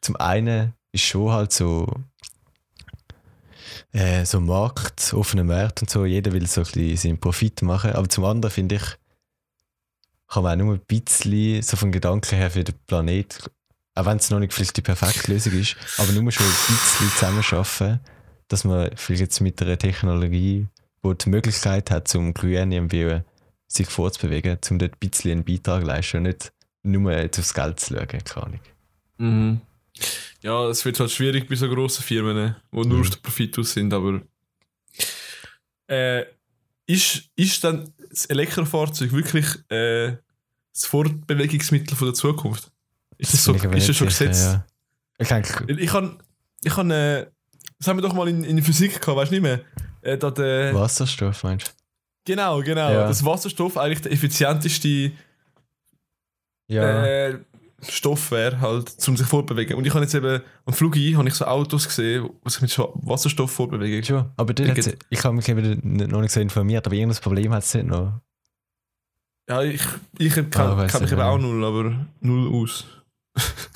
zum 0.00 0.16
einen 0.16 0.72
ist 0.92 1.04
schon 1.04 1.30
halt 1.30 1.52
so, 1.52 1.86
äh, 3.92 4.24
so 4.24 4.40
Markt, 4.40 5.12
offener 5.12 5.44
Markt 5.44 5.82
und 5.82 5.90
so, 5.90 6.04
jeder 6.04 6.32
will 6.32 6.46
so 6.46 6.62
ein 6.62 6.64
bisschen 6.64 6.96
seinen 6.96 7.20
Profit 7.20 7.60
machen. 7.62 7.92
Aber 7.92 8.08
zum 8.08 8.24
anderen 8.24 8.52
finde 8.52 8.76
ich, 8.76 8.82
kann 10.34 10.42
man 10.42 10.60
auch 10.60 10.64
nur 10.64 10.74
ein 10.74 10.80
bisschen 10.86 11.62
so 11.62 11.76
vom 11.76 11.92
Gedanken 11.92 12.34
her 12.36 12.50
für 12.50 12.64
den 12.64 12.74
Planet, 12.88 13.50
auch 13.94 14.04
wenn 14.04 14.16
es 14.16 14.30
noch 14.30 14.40
nicht 14.40 14.52
vielleicht 14.52 14.76
die 14.76 14.82
perfekte 14.82 15.30
Lösung 15.30 15.52
ist, 15.52 15.76
aber 15.96 16.10
nur 16.10 16.32
schon 16.32 16.44
ein 16.44 16.52
bisschen 16.52 17.10
zusammenarbeiten, 17.10 18.00
dass 18.48 18.64
man 18.64 18.90
vielleicht 18.96 19.20
jetzt 19.20 19.40
mit 19.40 19.62
einer 19.62 19.78
Technologie, 19.78 20.66
die 21.04 21.14
die 21.18 21.28
Möglichkeit 21.30 21.90
hat, 21.92 22.08
zum 22.08 22.34
grün 22.34 22.72
irgendwie 22.72 23.20
sich 23.68 23.86
vorzubewegen, 23.88 24.58
um 24.70 24.78
dort 24.80 24.94
ein 24.94 25.08
bisschen 25.08 25.30
einen 25.30 25.44
Beitrag 25.44 25.82
zu 25.82 25.86
leisten 25.86 26.16
und 26.18 26.26
nicht 26.26 26.52
nur 26.82 27.12
jetzt 27.12 27.38
aufs 27.38 27.54
Geld 27.54 27.78
zu 27.78 27.94
schauen, 27.94 28.08
keine 28.08 28.44
Ahnung. 28.44 28.60
Mhm. 29.18 29.60
Ja, 30.42 30.68
es 30.68 30.84
wird 30.84 30.98
halt 30.98 31.12
schwierig 31.12 31.48
bei 31.48 31.54
so 31.54 31.68
grossen 31.68 32.02
Firmen, 32.02 32.56
die 32.72 32.76
nur 32.76 32.86
Mhm. 32.86 33.00
auf 33.00 33.10
den 33.10 33.22
Profit 33.22 33.58
aus 33.60 33.72
sind, 33.72 33.94
aber 33.94 34.20
äh, 35.88 36.24
ist, 36.86 37.30
ist 37.36 37.62
dann 37.64 37.92
das 38.10 38.26
Elektrofahrzeug 38.26 39.12
wirklich 39.12 39.46
äh, 39.70 40.16
das 40.74 40.86
Fortbewegungsmittel 40.86 41.96
von 41.96 42.08
der 42.08 42.14
Zukunft? 42.14 42.70
Ist 43.16 43.32
das, 43.32 43.44
so, 43.44 43.54
ich 43.54 43.64
aber 43.64 43.76
ist 43.76 43.88
das 43.88 43.96
schon 43.96 44.10
sicher, 44.10 44.26
gesetzt? 44.26 44.52
ja. 44.52 44.66
Ich 45.18 45.28
Ich 45.78 45.90
kann, 45.90 46.22
ich 46.62 46.72
kann 46.72 46.90
äh, 46.90 47.26
das 47.78 47.88
haben 47.88 47.96
wir 47.98 48.02
doch 48.02 48.14
mal 48.14 48.28
in, 48.28 48.44
in 48.44 48.62
Physik 48.62 49.00
gehabt, 49.00 49.16
weißt 49.16 49.30
du 49.30 49.34
nicht 49.36 49.42
mehr? 49.42 49.60
Äh, 50.02 50.18
da 50.18 50.30
der, 50.30 50.74
Wasserstoff 50.74 51.42
meinst 51.44 51.74
genau, 52.24 52.60
genau. 52.62 52.90
Ja. 52.90 53.06
Dass 53.06 53.24
Wasserstoff 53.24 53.76
eigentlich 53.76 54.02
der 54.02 54.12
effizienteste 54.12 55.10
du? 55.10 55.14
Ja. 56.66 57.04
äh, 57.04 57.38
Stoff 57.86 58.30
wäre, 58.30 58.60
halt, 58.60 58.96
um 59.06 59.16
sich 59.16 59.26
fortbewegen. 59.26 59.76
Und 59.76 59.86
ich 59.86 59.92
habe 59.92 60.02
jetzt 60.02 60.14
eben 60.14 60.40
am 60.64 60.72
Flug 60.72 60.96
ein, 60.96 61.16
habe 61.18 61.28
ich 61.28 61.34
so 61.34 61.44
Autos 61.44 61.86
gesehen, 61.86 62.30
die 62.44 62.50
sich 62.50 62.62
mit 62.62 62.78
Wasserstoff 62.78 63.50
fortbewegen. 63.50 64.02
Schon, 64.02 64.30
aber 64.36 64.54
Ich 65.10 65.22
habe 65.24 65.36
mich 65.36 65.48
eben 65.48 65.80
noch 66.10 66.22
nicht 66.22 66.32
so 66.32 66.40
informiert, 66.40 66.86
aber 66.86 66.94
irgendein 66.96 67.20
Problem 67.20 67.52
hat 67.52 67.64
es 67.64 67.74
nicht 67.74 67.86
noch. 67.86 68.20
Ja, 69.48 69.62
ich, 69.62 69.82
ich 70.18 70.32
kenn, 70.32 70.46
Ah, 70.54 70.86
kenn 70.86 71.02
mich 71.02 71.08
ich 71.08 71.12
eben 71.12 71.20
auch 71.20 71.38
null, 71.38 71.64
aber 71.64 72.06
null 72.20 72.62
aus. 72.62 72.84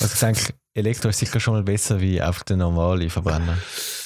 Also 0.00 0.14
ich 0.14 0.20
denke, 0.20 0.54
Elektro 0.74 1.08
ist 1.10 1.18
sicher 1.18 1.40
schon 1.40 1.54
mal 1.54 1.62
besser 1.62 2.00
wie 2.00 2.20
einfach 2.22 2.44
der 2.44 2.56
normale 2.56 3.10
Verbrenner. 3.10 3.58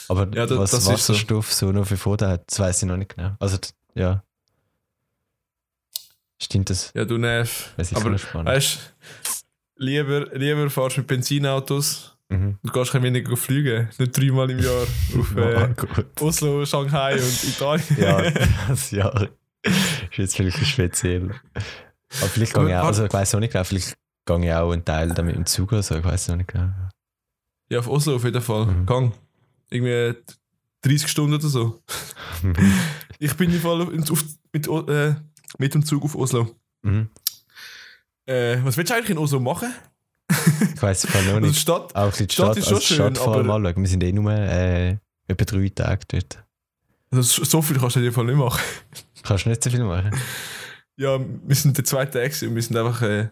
Aber 0.08 0.26
Ja, 0.34 0.46
da- 0.46 0.58
was 0.58 0.70
das 0.72 0.80
ist 0.80 0.86
so. 0.86 0.92
Wasserstoff 0.92 1.52
so. 1.52 1.70
noch 1.72 1.86
für 1.86 1.96
Vorteile 1.96 2.32
hat, 2.32 2.44
das 2.50 2.58
weiß 2.58 2.82
ich 2.82 2.88
noch 2.88 2.96
nicht 2.96 3.14
genau. 3.14 3.36
Also 3.38 3.58
Ja. 3.94 4.22
Stimmt 6.40 6.70
das? 6.70 6.90
Ja, 6.94 7.04
du 7.04 7.18
nerv. 7.18 7.72
Das 7.76 7.94
Aber 7.94 8.12
weißt 8.12 8.94
lieber, 9.76 10.26
lieber 10.36 10.68
fahrst 10.70 10.96
du 10.96 11.00
mit 11.02 11.06
Benzinautos 11.08 12.16
Mhm. 12.28 12.58
und 12.62 12.72
gehst 12.72 12.90
kein 12.92 13.02
weniger 13.02 13.36
fliegen. 13.36 13.88
Nicht 13.98 14.16
dreimal 14.16 14.50
im 14.50 14.58
Jahr 14.58 14.86
auf 15.18 15.36
äh, 15.36 15.68
gut. 15.76 16.06
Oslo, 16.20 16.64
Shanghai 16.64 17.14
und 17.14 17.44
Italien. 17.44 17.96
Ja, 17.98 18.30
das 18.68 18.90
Jahr 18.90 19.28
ist 20.12 20.18
jetzt 20.18 20.36
vielleicht 20.36 20.66
speziell. 20.66 21.30
Aber 21.54 22.28
vielleicht 22.28 22.54
gehe 22.54 22.68
ich 22.68 22.74
auch, 22.74 22.84
also 22.84 23.04
ich 23.06 23.12
weiß 23.12 23.34
auch 23.34 23.40
nicht 23.40 23.52
genau, 23.52 23.64
vielleicht 23.64 23.96
gehe 24.26 24.44
ich 24.44 24.52
auch 24.52 24.70
einen 24.72 24.84
Teil 24.84 25.08
damit 25.14 25.36
im 25.36 25.46
Zug 25.46 25.72
oder 25.72 25.82
so, 25.82 25.96
ich 25.96 26.04
weiß 26.04 26.28
noch 26.28 26.36
nicht 26.36 26.48
genau. 26.48 26.70
Ja, 27.70 27.78
auf 27.78 27.88
Oslo 27.88 28.16
auf 28.16 28.24
jeden 28.24 28.42
Fall. 28.42 28.66
Mhm. 28.66 28.86
Gang. 28.86 29.12
Irgendwie 29.70 30.14
30 30.82 31.08
Stunden 31.08 31.34
oder 31.34 31.48
so. 31.48 31.82
Ich 33.18 33.34
bin 33.36 33.52
im 33.52 33.60
Fall 33.60 33.80
auf, 33.82 34.10
auf, 34.10 34.24
mit, 34.52 34.66
äh, 34.88 35.14
mit 35.58 35.72
dem 35.74 35.84
Zug 35.84 36.02
auf 36.04 36.16
Oslo. 36.16 36.56
mhm. 36.82 37.08
Äh, 38.26 38.58
was 38.64 38.76
willst 38.76 38.90
du 38.90 38.94
eigentlich 38.96 39.10
in 39.10 39.18
Oslo 39.18 39.38
machen? 39.40 39.72
Ich 40.74 40.82
weiß 40.82 41.04
es 41.04 41.14
noch 41.14 41.20
Also 41.34 41.40
nicht. 41.40 41.58
Stadt? 41.60 41.94
Auch 41.94 42.12
die 42.12 42.24
Stadt 42.24 42.32
Stadt, 42.32 42.56
ist 42.56 42.64
schon 42.66 42.74
als 42.74 42.84
schön, 42.84 43.14
Stadt 43.14 43.26
aber- 43.28 43.54
anschauen. 43.54 43.76
Wir 43.76 43.86
sind 43.88 44.02
eh 44.02 44.12
nur 44.12 44.32
äh, 44.32 44.96
etwa 45.28 45.44
drei 45.44 45.68
Tage 45.68 46.04
dort. 46.08 46.44
Also 47.10 47.44
so 47.44 47.62
viel 47.62 47.78
kannst 47.78 47.96
du 47.96 48.00
in 48.00 48.04
jedem 48.04 48.14
Fall 48.14 48.24
nicht 48.24 48.36
machen. 48.36 48.60
Kannst 49.22 49.44
du 49.46 49.50
nicht 49.50 49.62
so 49.62 49.70
viel 49.70 49.84
machen? 49.84 50.10
Ja, 50.96 51.18
wir 51.18 51.56
sind 51.56 51.76
der 51.76 51.84
zweite 51.84 52.12
Tag 52.20 52.32
und 52.42 52.54
wir 52.54 52.62
sind 52.62 52.76
einfach 52.76 53.02
äh, 53.02 53.28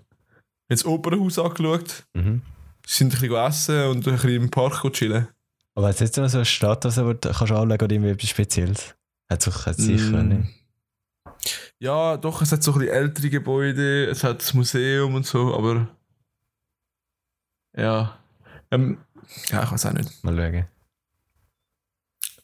ins 0.69 0.85
Opernhaus 0.85 1.39
angeschaut, 1.39 2.05
Mhm. 2.15 2.43
sind 2.87 3.15
ein 3.15 3.21
bisschen 3.21 3.37
essen 3.37 3.85
und 3.91 4.07
ein 4.09 4.15
bisschen 4.15 4.31
im 4.31 4.51
Park 4.51 4.91
chillen. 4.93 5.29
Aber 5.75 5.89
hat 5.89 5.95
es 5.95 6.01
jetzt 6.01 6.17
noch 6.17 6.29
so 6.29 6.39
eine 6.39 6.45
Stadt, 6.45 6.85
also, 6.85 7.07
wo 7.07 7.13
du 7.13 7.19
kannst 7.21 7.41
anschauen 7.43 7.71
oder 7.73 7.91
irgendwie 7.91 8.11
etwas 8.11 8.31
Spezielles? 8.31 8.95
Hat 9.31 9.47
es 9.47 9.67
hat 9.67 9.77
sicher 9.77 10.23
Mm. 10.23 10.29
nicht. 10.29 10.49
Ja, 11.79 12.17
doch, 12.17 12.43
es 12.43 12.51
hat 12.53 12.63
so 12.63 12.73
ein 12.73 12.81
bisschen 12.81 12.95
ältere 12.95 13.31
Gebäude, 13.31 14.07
es 14.07 14.25
hat 14.25 14.41
das 14.41 14.53
Museum 14.55 15.15
und 15.15 15.25
so, 15.27 15.55
aber 15.55 15.89
ja. 17.77 18.19
Ähm, 18.71 18.99
ja, 19.51 19.63
ich 19.65 19.71
weiß 19.73 19.87
auch 19.87 19.93
nicht. 19.93 20.25
Mal 20.25 20.37
schauen. 20.37 20.67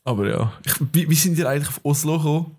Aber 0.06 0.28
ja. 0.28 0.52
Ich, 0.64 0.74
wie, 0.92 1.10
wie 1.10 1.14
sind 1.14 1.36
ihr 1.36 1.48
eigentlich 1.48 1.68
auf 1.68 1.80
Oslo 1.82 2.16
gekommen? 2.16 2.56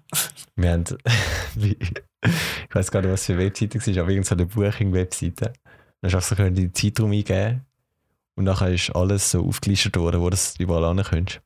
Wir 0.56 0.72
haben, 0.72 0.84
ich 1.56 2.76
weiß 2.76 2.92
gar 2.92 3.02
nicht, 3.02 3.12
was 3.12 3.26
für 3.26 3.34
eine 3.34 3.46
Webseite 3.46 3.80
war, 3.80 4.04
aber 4.04 4.12
irgendeine 4.12 4.46
Booking-Webseite. 4.46 5.54
Dann 6.02 6.12
hast 6.14 6.32
du 6.32 6.36
so 6.36 6.50
die 6.50 6.72
Zeitraum 6.72 7.12
eingeben 7.12 7.66
und 8.36 8.44
nachher 8.44 8.74
ist 8.74 8.96
alles 8.96 9.32
so 9.32 9.46
aufgelistet 9.48 9.96
worden, 9.98 10.22
wo 10.22 10.30
du 10.30 10.38
überall 10.60 10.96
kannst. 11.04 11.42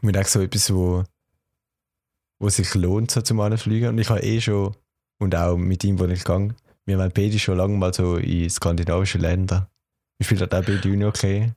Wir 0.00 0.12
haben 0.14 0.26
so 0.26 0.40
etwas, 0.40 0.72
wo, 0.74 1.04
wo 2.40 2.48
sich 2.48 2.74
lohnt, 2.74 3.10
so 3.10 3.20
zum 3.20 3.40
Anfliegen. 3.40 3.90
Und 3.90 3.98
ich 3.98 4.08
habe 4.08 4.22
eh 4.22 4.40
schon, 4.40 4.74
und 5.18 5.36
auch 5.36 5.56
mit 5.56 5.84
ihm, 5.84 5.98
wo 6.00 6.06
ich 6.06 6.24
gegangen 6.24 6.56
wir 6.84 6.98
haben 6.98 7.12
beide 7.14 7.38
schon 7.38 7.58
lange 7.58 7.76
mal 7.76 7.94
so 7.94 8.16
in 8.16 8.50
skandinavischen 8.50 9.20
Ländern. 9.20 9.66
Ich 10.18 10.26
finde 10.26 10.46
das 10.46 10.60
auch 10.60 10.66
beide 10.66 10.88
nicht 10.88 11.06
okay. 11.06 11.52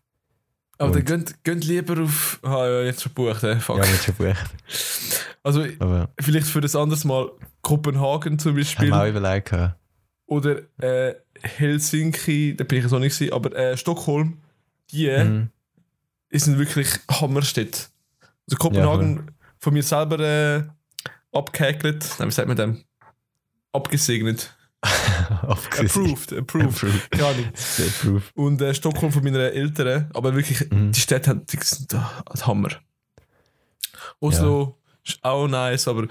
Aber 0.77 0.99
dann 1.01 1.05
geht, 1.23 1.43
geht 1.43 1.63
lieber 1.65 2.01
auf. 2.03 2.39
Ah 2.43 2.65
ja, 2.67 2.81
jetzt 2.83 3.01
schon 3.03 3.13
gebucht, 3.13 3.43
äh, 3.43 3.59
fuck. 3.59 3.77
Ja, 3.77 3.85
mit 3.91 4.03
schon 4.03 4.15
bucht. 4.15 4.45
Also 5.43 5.65
Aber 5.79 6.09
vielleicht 6.19 6.47
für 6.47 6.61
das 6.61 6.75
anderes 6.75 7.05
Mal 7.05 7.29
Kopenhagen 7.61 8.37
zum 8.39 8.51
haben 8.51 8.57
Beispiel. 8.57 8.87
wir 8.89 9.01
auch 9.01 9.07
überlegt. 9.07 9.49
gehabt. 9.49 9.79
Oder 10.27 10.61
äh, 10.81 11.15
Helsinki, 11.41 12.55
da 12.57 12.63
bin 12.63 12.79
ich 12.79 12.83
jetzt 12.85 12.93
auch 12.93 12.99
nicht 12.99 13.17
gewesen, 13.17 13.33
aber 13.33 13.55
äh, 13.55 13.77
Stockholm, 13.77 14.39
die 14.91 15.07
Mhm. 15.09 15.49
sind 16.31 16.57
wirklich 16.57 16.89
Hammerstädte. 17.09 17.79
Also 18.47 18.57
Kopenhagen 18.57 19.31
von 19.59 19.73
mir 19.73 19.83
selber 19.83 20.19
äh, 20.19 20.63
abgehäkelt. 21.31 22.05
Nein, 22.19 22.27
wie 22.27 22.31
sagt 22.33 22.47
man 22.47 22.57
dem? 22.57 22.83
Abgesegnet. 23.71 24.54
Approved, 25.41 26.33
approved. 26.33 26.83
Approved. 26.83 27.11
Keine 27.11 27.25
Ahnung. 27.25 27.45
Approved. 27.77 28.31
Und 28.35 28.61
äh, 28.61 28.73
Stockholm 28.73 29.11
von 29.11 29.23
meinen 29.23 29.35
Eltern. 29.39 30.09
Aber 30.13 30.35
wirklich, 30.35 30.69
Mhm. 30.71 30.91
die 30.91 30.99
Städte 30.99 31.29
haben, 31.31 31.45
die 31.45 31.57
sind 31.61 31.93
ein 31.93 32.47
Hammer. 32.47 32.69
Oslo 34.19 34.77
ist 35.05 35.19
auch 35.23 35.47
nice, 35.47 35.87
aber 35.87 36.07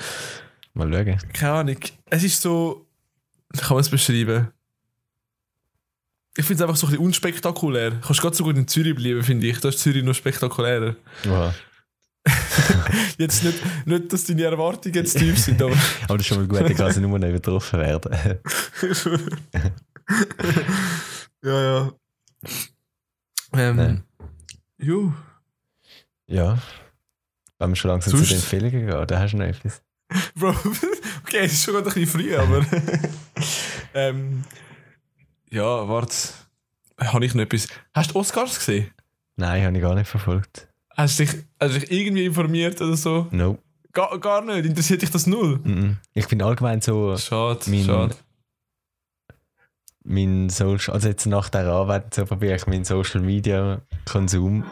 Mal 0.74 0.92
schauen. 0.92 1.18
keine 1.32 1.52
Ahnung. 1.52 1.78
Es 2.10 2.22
ist 2.24 2.40
so. 2.42 2.86
Wie 3.52 3.58
kann 3.60 3.74
man 3.76 3.80
es 3.80 3.88
beschreiben? 3.90 4.48
Ich 6.36 6.44
finde 6.44 6.62
es 6.64 6.68
einfach 6.68 6.76
so 6.76 6.86
ein 6.86 6.90
bisschen 6.90 7.04
unspektakulär. 7.06 7.92
Du 7.92 8.00
kannst 8.00 8.20
gerade 8.20 8.34
so 8.34 8.42
gut 8.44 8.56
in 8.56 8.66
Zürich 8.66 8.94
bleiben, 8.96 9.22
finde 9.22 9.46
ich. 9.46 9.60
Da 9.60 9.68
ist 9.68 9.78
Zürich 9.78 10.02
noch 10.02 10.14
spektakulärer. 10.14 10.96
Wow. 11.24 11.54
Jetzt 13.18 13.44
nicht, 13.44 13.86
nicht 13.86 14.12
dass 14.12 14.24
deine 14.24 14.44
Erwartungen 14.44 14.94
jetzt 14.94 15.18
tief 15.18 15.38
sind, 15.38 15.60
aber. 15.62 15.72
Aber 16.04 16.18
das 16.18 16.20
ist 16.22 16.26
schon 16.26 16.38
mal 16.38 16.46
gut, 16.46 16.70
ich 16.70 16.76
kann 16.76 16.86
also 16.86 17.00
nur 17.00 17.18
noch 17.18 17.28
übertroffen 17.28 17.80
werden. 17.80 18.12
ja, 21.42 21.62
ja. 21.62 21.92
Ähm, 23.52 23.76
Nein. 23.76 24.04
Jo. 24.78 25.12
ja. 26.26 26.58
Wenn 27.58 27.70
wir 27.70 27.76
schon 27.76 27.90
langsam 27.90 28.10
Sonst- 28.10 28.28
zu 28.28 28.34
den 28.34 28.40
Empfehlungen 28.40 28.86
gehen, 28.86 29.06
da 29.06 29.18
hast 29.18 29.32
du 29.32 29.36
noch 29.38 29.46
etwas. 29.46 29.80
Bro, 30.34 30.50
okay, 31.22 31.38
es 31.44 31.52
ist 31.54 31.64
schon 31.64 31.74
gerade 31.74 31.88
ein 31.88 31.94
bisschen 31.94 32.20
früh, 32.20 32.36
aber. 32.36 32.66
ähm, 33.94 34.44
ja, 35.50 35.88
warte. 35.88 36.14
Habe 37.00 37.24
ich 37.24 37.34
noch 37.34 37.42
etwas. 37.42 37.68
Hast 37.94 38.10
du 38.12 38.16
Oscars 38.18 38.58
gesehen? 38.58 38.90
Nein, 39.36 39.64
habe 39.64 39.76
ich 39.76 39.82
gar 39.82 39.94
nicht 39.94 40.08
verfolgt. 40.08 40.68
Hast 40.96 41.18
du 41.18 41.24
dich, 41.24 41.34
hast 41.60 41.74
du 41.74 41.80
dich 41.80 41.90
irgendwie 41.90 42.24
informiert 42.26 42.80
oder 42.80 42.96
so? 42.96 43.26
Nope. 43.30 43.60
Gar, 43.92 44.18
gar 44.18 44.42
nicht. 44.44 44.64
Interessiert 44.66 45.02
dich 45.02 45.10
das 45.10 45.26
null? 45.26 45.60
Mhm. 45.62 45.96
Ich 46.14 46.26
bin 46.28 46.42
allgemein 46.42 46.80
so, 46.80 47.16
Schade, 47.16 47.60
mein, 47.68 47.84
schade. 47.84 48.16
mein 50.04 50.48
Social, 50.50 50.94
also 50.94 51.08
jetzt 51.08 51.26
nach 51.26 51.48
der 51.48 51.66
Arbeit 51.66 52.12
so 52.14 52.24
probiere 52.26 52.56
ich 52.56 52.66
meinen 52.66 52.84
Social 52.84 53.20
Media 53.20 53.82
Konsum 54.04 54.64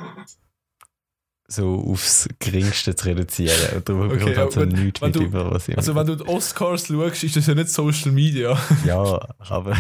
so 1.49 1.85
aufs 1.87 2.29
Geringste 2.39 2.95
zu 2.97 3.07
reduzieren. 3.07 3.77
Und 3.77 3.89
darum 3.89 4.11
Okay, 4.11 4.33
ich 4.33 4.39
halt 4.39 4.53
so 4.53 4.61
wenn- 4.63 4.69
nichts 4.71 5.01
wenn 5.01 5.09
mit 5.11 5.17
du- 5.17 5.23
über, 5.25 5.51
was 5.51 5.69
ich 5.69 5.77
Also, 5.77 5.95
wenn 5.95 6.07
du 6.07 6.17
die 6.17 6.27
Oscars 6.27 6.87
schaust, 6.89 7.25
ist 7.25 7.37
das 7.37 7.47
ja 7.47 7.55
nicht 7.55 7.69
Social 7.69 8.11
Media. 8.13 8.59
Ja, 8.87 9.21
aber 9.39 9.77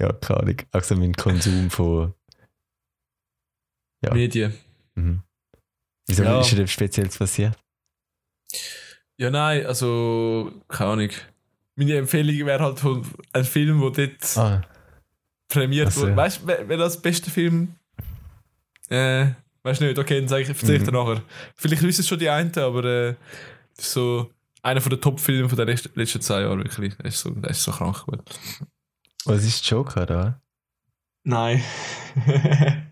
ja, 0.00 0.12
keine 0.12 0.40
Ahnung. 0.40 0.56
Also 0.72 0.96
mein 0.96 1.12
Konsum 1.14 1.70
von 1.70 2.12
Ja. 4.04 4.12
Medien. 4.12 4.54
Mhm. 4.94 5.22
Wieso 6.06 6.22
Ja. 6.22 6.40
ist 6.40 6.50
dir 6.52 6.56
etwas 6.56 6.70
Spezielles 6.72 7.16
passiert? 7.18 7.56
Ja, 9.16 9.30
nein, 9.30 9.64
also, 9.66 10.52
keine 10.68 10.90
Ahnung. 10.90 11.10
Meine 11.76 11.96
Empfehlung 11.96 12.46
wäre 12.46 12.62
halt 12.62 12.78
von 12.80 13.04
ein 13.32 13.44
Film, 13.44 13.80
der 13.92 14.06
dort 14.08 14.36
Ah, 14.36 14.62
prämiert 15.48 15.88
Ach 15.88 15.92
so. 15.92 16.02
wurde. 16.02 16.16
Weißt 16.16 16.42
du, 16.42 16.46
wer, 16.46 16.68
wer 16.68 16.76
das 16.76 17.00
beste 17.00 17.30
Film? 17.30 17.74
Äh, 18.88 19.28
weißt 19.62 19.80
du 19.80 19.86
nicht, 19.86 19.98
okay, 19.98 20.20
dann 20.20 20.28
sage 20.28 20.42
ich, 20.42 20.48
erzähl 20.48 20.78
dir 20.78 20.92
Mhm. 20.92 20.98
nachher. 20.98 21.22
Vielleicht 21.56 21.82
wissen 21.82 22.02
es 22.02 22.08
schon 22.08 22.18
die 22.18 22.28
einen, 22.28 22.56
aber 22.58 22.84
äh, 22.84 23.14
das 23.76 23.92
so 23.92 24.30
einer 24.62 24.80
von 24.80 24.90
den 24.90 25.00
Top-Filmen 25.00 25.48
von 25.48 25.56
den 25.58 25.68
letzten, 25.68 26.20
zwei 26.20 26.42
Jahren, 26.42 26.58
wirklich. 26.62 26.94
Der 26.96 27.06
ist 27.06 27.20
so, 27.20 27.30
der 27.30 27.50
ist 27.50 27.62
so 27.62 27.72
krank 27.72 28.04
gut. 28.06 28.20
was 29.24 29.44
ist 29.44 29.64
Joker 29.68 30.06
da? 30.06 30.40
Nein. 31.24 31.62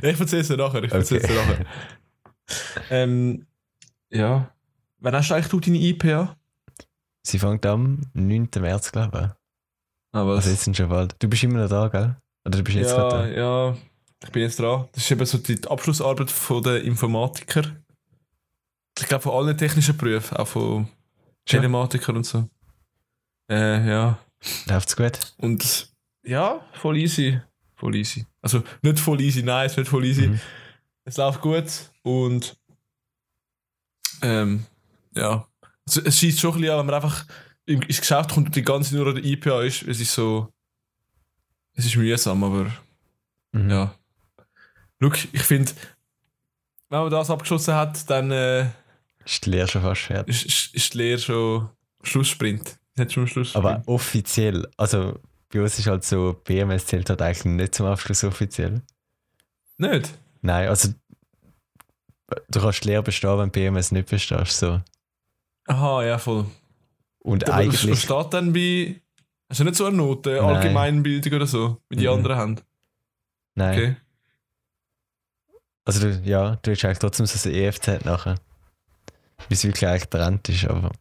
ja, 0.02 0.10
ich 0.10 0.20
erzähle 0.20 0.42
es 0.42 0.48
dir 0.48 0.56
nachher. 0.56 0.84
Ich 0.84 0.92
erzähl's 0.92 1.26
dir 1.26 1.34
nachher. 1.34 1.66
Ähm, 2.90 3.46
ja. 4.10 4.52
Wann 4.98 5.14
hast 5.14 5.30
du 5.30 5.34
eigentlich 5.34 5.48
du 5.48 5.60
deine 5.60 5.78
IPA? 5.78 6.36
Sie 7.22 7.38
fängt 7.38 7.64
am 7.66 8.00
9. 8.14 8.48
März, 8.60 8.92
glaube 8.92 9.18
ich. 9.18 9.40
Ah, 10.12 10.26
was? 10.26 10.38
Also 10.38 10.50
jetzt 10.50 10.64
sind 10.64 10.76
schon 10.76 10.88
bald. 10.88 11.14
Du 11.18 11.28
bist 11.28 11.42
immer 11.44 11.60
noch 11.60 11.68
da, 11.68 11.88
gell? 11.88 12.16
Oder 12.44 12.58
du 12.58 12.64
bist 12.64 12.76
jetzt 12.76 12.90
ja, 12.90 12.96
gerade 12.96 13.36
ja, 13.36 13.76
ich 14.24 14.30
bin 14.30 14.42
jetzt 14.42 14.58
dran. 14.58 14.88
Das 14.92 15.04
ist 15.04 15.10
eben 15.10 15.24
so 15.26 15.38
die 15.38 15.60
Abschlussarbeit 15.68 16.30
von 16.30 16.62
der 16.62 16.82
Informatiker. 16.82 17.62
Ich 18.98 19.06
glaube 19.06 19.22
von 19.22 19.32
allen 19.32 19.56
technischen 19.56 19.96
Berufen, 19.96 20.36
auch 20.36 20.48
von 20.48 20.88
Schon? 21.48 21.60
Telematikern 21.60 22.16
und 22.16 22.26
so. 22.26 22.48
Äh, 23.50 23.88
ja. 23.88 24.18
da? 24.66 24.74
Läuft's 24.74 24.96
gut? 24.96 25.18
Und 25.38 25.90
ja, 26.24 26.60
voll 26.72 26.96
easy. 26.96 27.40
Voll 27.80 27.96
easy. 27.96 28.26
Also 28.42 28.62
nicht 28.82 29.00
voll 29.00 29.20
easy, 29.22 29.42
nein, 29.42 29.64
es 29.66 29.72
ist 29.72 29.78
nicht 29.78 29.88
voll 29.88 30.04
easy. 30.04 30.28
Mhm. 30.28 30.40
Es 31.04 31.16
läuft 31.16 31.40
gut 31.40 31.64
und 32.02 32.56
ähm, 34.22 34.66
ja. 35.14 35.46
Es, 35.86 35.96
es 35.96 36.18
schießt 36.18 36.40
schon 36.40 36.52
ein 36.54 36.60
bisschen 36.60 36.72
an, 36.74 36.78
wenn 36.80 36.86
man 36.86 36.94
einfach 36.96 37.26
im- 37.66 37.82
ins 37.82 38.00
Geschäft 38.00 38.30
kommt 38.32 38.48
und 38.48 38.56
die 38.56 38.62
ganze 38.62 38.94
nur 38.96 39.06
an 39.08 39.14
der 39.14 39.24
IPA 39.24 39.62
ist. 39.62 39.82
Es 39.82 39.98
ist 40.00 40.12
so. 40.12 40.52
Es 41.74 41.86
ist 41.86 41.96
mühsam, 41.96 42.44
aber 42.44 42.70
Mhm. 43.52 43.70
ja. 43.70 43.94
Look, 44.98 45.16
ich 45.32 45.42
finde, 45.42 45.72
wenn 46.90 47.00
man 47.00 47.10
das 47.10 47.30
abgeschlossen 47.30 47.74
hat, 47.74 48.08
dann 48.10 48.30
äh, 48.30 48.66
Ist 49.24 49.46
die 49.46 49.50
Lehre 49.50 49.66
schon 49.68 49.82
fast 49.82 50.02
fertig. 50.02 50.36
ist, 50.36 50.46
ist, 50.46 50.74
ist 50.74 50.94
die 50.94 50.98
Lehre 50.98 51.18
schon 51.18 51.70
Schlusssprint. 52.02 52.78
Hat 52.98 53.10
schon 53.12 53.26
Schlusssprint. 53.26 53.64
Aber 53.64 53.82
offiziell, 53.86 54.68
also 54.76 55.18
bei 55.52 55.60
uns 55.60 55.78
ist 55.78 55.86
halt 55.86 56.04
so, 56.04 56.40
BMS 56.44 56.86
zählt 56.86 57.08
halt 57.10 57.20
eigentlich 57.22 57.44
nicht 57.44 57.74
zum 57.74 57.86
Abschluss 57.86 58.24
offiziell. 58.24 58.82
nicht? 59.78 60.10
Nein, 60.42 60.68
also 60.68 60.94
du 62.50 62.60
kannst 62.60 62.84
Lehre 62.84 63.02
bestehen, 63.02 63.36
wenn 63.38 63.50
BMS 63.50 63.92
nicht 63.92 64.08
bestehst. 64.08 64.58
So. 64.58 64.80
Aha, 65.66 66.04
ja, 66.04 66.18
voll. 66.18 66.46
Und 67.18 67.44
Aber 67.48 67.66
was 67.66 67.82
eigentlich. 67.82 68.00
steht 68.02 68.32
dann 68.32 68.52
bei. 68.52 69.00
Hast 69.50 69.60
du 69.60 69.64
nicht 69.64 69.76
so 69.76 69.84
eine 69.86 69.96
Note, 69.96 70.36
Nein. 70.36 70.56
Allgemeinbildung 70.56 71.32
oder 71.34 71.46
so, 71.46 71.78
wie 71.88 71.96
die 71.96 72.06
Mhm. 72.06 72.12
anderen 72.14 72.36
haben? 72.36 72.56
Nein. 73.56 73.74
Okay. 73.78 73.96
Also, 75.84 76.00
du, 76.08 76.20
ja, 76.24 76.56
du 76.56 76.70
hast 76.70 76.84
eigentlich 76.84 76.98
trotzdem 77.00 77.26
so 77.26 77.48
ein 77.48 77.54
EFZ 77.54 78.04
nachher. 78.04 78.36
Bis 79.48 79.64
wirklich 79.64 79.86
eigentlich 79.86 80.08
getrennt 80.08 80.48
ist, 80.48 80.64
aber. 80.66 80.92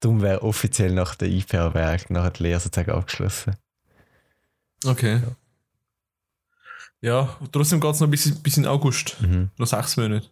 Darum 0.00 0.22
wäre 0.22 0.42
offiziell 0.42 0.92
nach 0.92 1.14
der 1.14 1.28
IPA 1.28 1.74
wäre 1.74 1.90
eigentlich 1.90 2.10
nachher 2.10 2.30
die 2.30 2.42
Lehre 2.44 2.60
sozusagen 2.60 2.92
abgeschlossen. 2.92 3.56
Okay. 4.86 5.20
Ja, 7.00 7.36
und 7.40 7.52
trotzdem 7.52 7.80
geht 7.80 7.94
es 7.94 8.00
noch 8.00 8.08
bis, 8.08 8.32
bis 8.42 8.56
in 8.56 8.66
August. 8.66 9.16
Mhm. 9.20 9.50
Noch 9.56 9.66
sechs 9.66 9.96
Monate. 9.96 10.26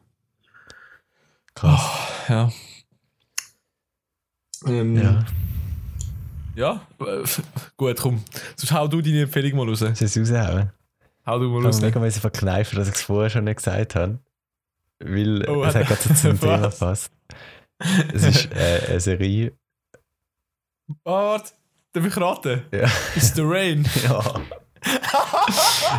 Krass. 1.54 1.80
Ja. 2.28 2.52
Ähm, 4.66 4.96
Ja. 4.96 5.24
Ja, 6.54 6.86
gut, 7.76 7.98
komm. 8.00 8.24
Sonst 8.56 8.72
hau 8.72 8.88
du 8.88 9.02
deine 9.02 9.22
Empfehlung 9.22 9.58
mal 9.58 9.68
raus. 9.68 9.80
Soll 9.80 9.92
ich 9.92 10.00
es 10.00 10.16
raushauen? 10.32 10.70
Hau 11.26 11.38
du 11.38 11.50
mal 11.50 11.58
Ich 11.60 11.66
raus. 11.66 11.82
habe 11.82 12.00
mega 12.00 12.10
verkneifen, 12.18 12.78
dass 12.78 12.88
ich 12.88 12.94
es 12.94 13.02
vorher 13.02 13.28
schon 13.28 13.44
nicht 13.44 13.56
gesagt 13.58 13.94
habe. 13.94 14.18
Weil 15.00 15.46
Oh, 15.50 15.64
es 15.64 15.74
hat- 15.74 15.86
gerade 15.88 16.00
so 16.02 16.14
zum 16.14 16.40
Thema 16.40 16.70
passt. 16.70 17.10
Es 17.78 18.22
ist 18.24 18.52
äh, 18.52 18.86
eine 18.88 19.00
Serie. 19.00 19.58
Oh, 21.04 21.12
warte. 21.12 21.52
Darf 21.92 22.06
ich 22.06 22.16
raten? 22.16 22.62
Ja. 22.72 22.90
It's 23.14 23.34
the 23.34 23.42
Rain. 23.42 23.88
ja. 24.04 24.42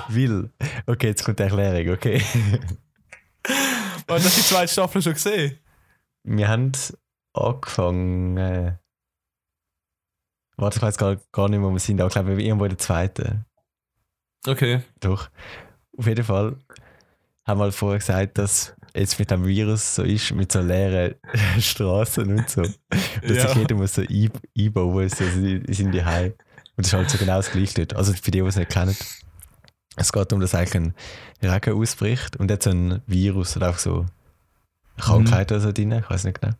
Will. 0.09 0.51
Okay, 0.85 1.07
jetzt 1.07 1.23
kommt 1.23 1.39
die 1.39 1.43
Erklärung, 1.43 1.93
okay. 1.93 2.21
Warte, 4.07 4.23
hast 4.25 4.37
du 4.37 4.41
die 4.41 4.47
zweite 4.47 4.71
Staffel 4.71 5.01
schon 5.01 5.13
gesehen? 5.13 5.59
Wir 6.23 6.47
haben 6.47 6.71
angefangen. 7.33 8.37
Äh, 8.37 8.77
warte, 10.55 10.77
ich 10.77 10.81
weiß 10.83 10.97
gar, 10.97 11.17
gar 11.31 11.49
nicht, 11.49 11.61
wo 11.61 11.69
wir 11.71 11.79
sind, 11.79 11.99
aber 11.99 12.07
ich 12.07 12.13
glaube, 12.13 12.37
wir 12.37 12.45
irgendwo 12.45 12.65
in 12.65 12.69
der 12.71 12.77
zweiten. 12.77 13.45
Okay. 14.45 14.81
Doch. 14.99 15.29
Auf 15.97 16.05
jeden 16.07 16.23
Fall 16.23 16.57
haben 17.45 17.59
wir 17.59 17.63
halt 17.63 17.75
vorher 17.75 17.99
gesagt, 17.99 18.37
dass 18.37 18.76
jetzt 18.97 19.19
mit 19.19 19.29
dem 19.31 19.45
Virus 19.45 19.95
so 19.95 20.03
ist, 20.03 20.33
mit 20.33 20.51
so 20.51 20.59
leeren 20.61 21.15
Straßen 21.59 22.37
und 22.37 22.49
so. 22.49 22.61
Dass 22.61 22.73
Ja. 23.23 23.47
sich 23.49 23.55
jeder 23.57 23.75
muss 23.75 23.95
so 23.95 24.01
ein- 24.01 24.31
einbauen, 24.57 25.09
so 25.09 25.23
in 25.23 25.65
seine 25.73 26.05
Heim. 26.05 26.33
Und 26.75 26.85
das 26.85 26.87
ist 26.87 26.93
halt 26.93 27.09
so 27.09 27.17
genau 27.17 27.37
das 27.37 27.51
Gleiche 27.51 27.73
dort. 27.85 27.95
Also 27.95 28.13
für 28.13 28.31
die, 28.31 28.39
die 28.41 28.45
es 28.47 28.55
nicht 28.55 28.69
kennen. 28.71 28.95
Es 29.95 30.11
geht 30.11 30.31
darum, 30.31 30.41
dass 30.41 30.53
eigentlich 30.53 30.75
ein 30.75 30.93
Regen 31.41 31.73
ausbricht 31.81 32.35
und 32.37 32.51
jetzt 32.51 32.65
so 32.65 32.69
ein 32.69 33.01
Virus 33.07 33.57
oder 33.57 33.71
auch 33.71 33.77
so 33.79 34.05
Krankheit 34.97 35.51
oder 35.51 35.61
so 35.61 35.71
drin, 35.71 35.91
ich 35.91 36.09
weiß 36.09 36.23
nicht 36.25 36.39
genau. 36.39 36.53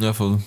Ja, 0.00 0.12
voll. 0.12 0.38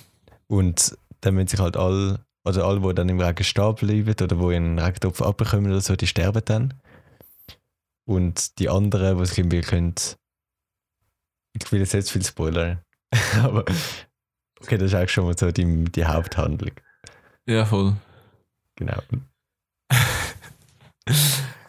Und 0.47 0.97
dann 1.21 1.35
müssen 1.35 1.47
sich 1.47 1.59
halt 1.59 1.77
alle, 1.77 2.19
oder 2.43 2.65
alle, 2.65 2.81
die 2.81 2.93
dann 2.95 3.07
im 3.09 3.19
Regen 3.21 3.43
stehen 3.43 3.75
bleiben 3.75 4.09
oder 4.09 4.27
die 4.27 4.55
einen 4.55 4.77
Regentopf 4.79 5.21
abbekommen 5.21 5.71
oder 5.71 5.79
so, 5.81 5.95
die 5.95 6.07
sterben 6.07 6.41
dann. 6.45 6.73
Und 8.05 8.59
die 8.59 8.67
anderen, 8.69 9.17
die 9.17 9.25
sich 9.25 9.37
irgendwie 9.37 9.61
können, 9.61 9.95
ich 11.53 11.71
will 11.71 11.79
jetzt 11.79 11.93
nicht 11.93 12.09
viel 12.09 12.23
spoilern, 12.25 12.79
aber 13.41 13.65
okay, 14.61 14.77
das 14.77 14.87
ist 14.91 14.93
eigentlich 14.95 15.11
schon 15.11 15.25
mal 15.25 15.37
so 15.37 15.51
die, 15.51 15.85
die 15.85 16.05
Haupthandlung. 16.05 16.71
Ja, 17.45 17.65
voll. 17.65 17.95
Genau. 18.75 19.01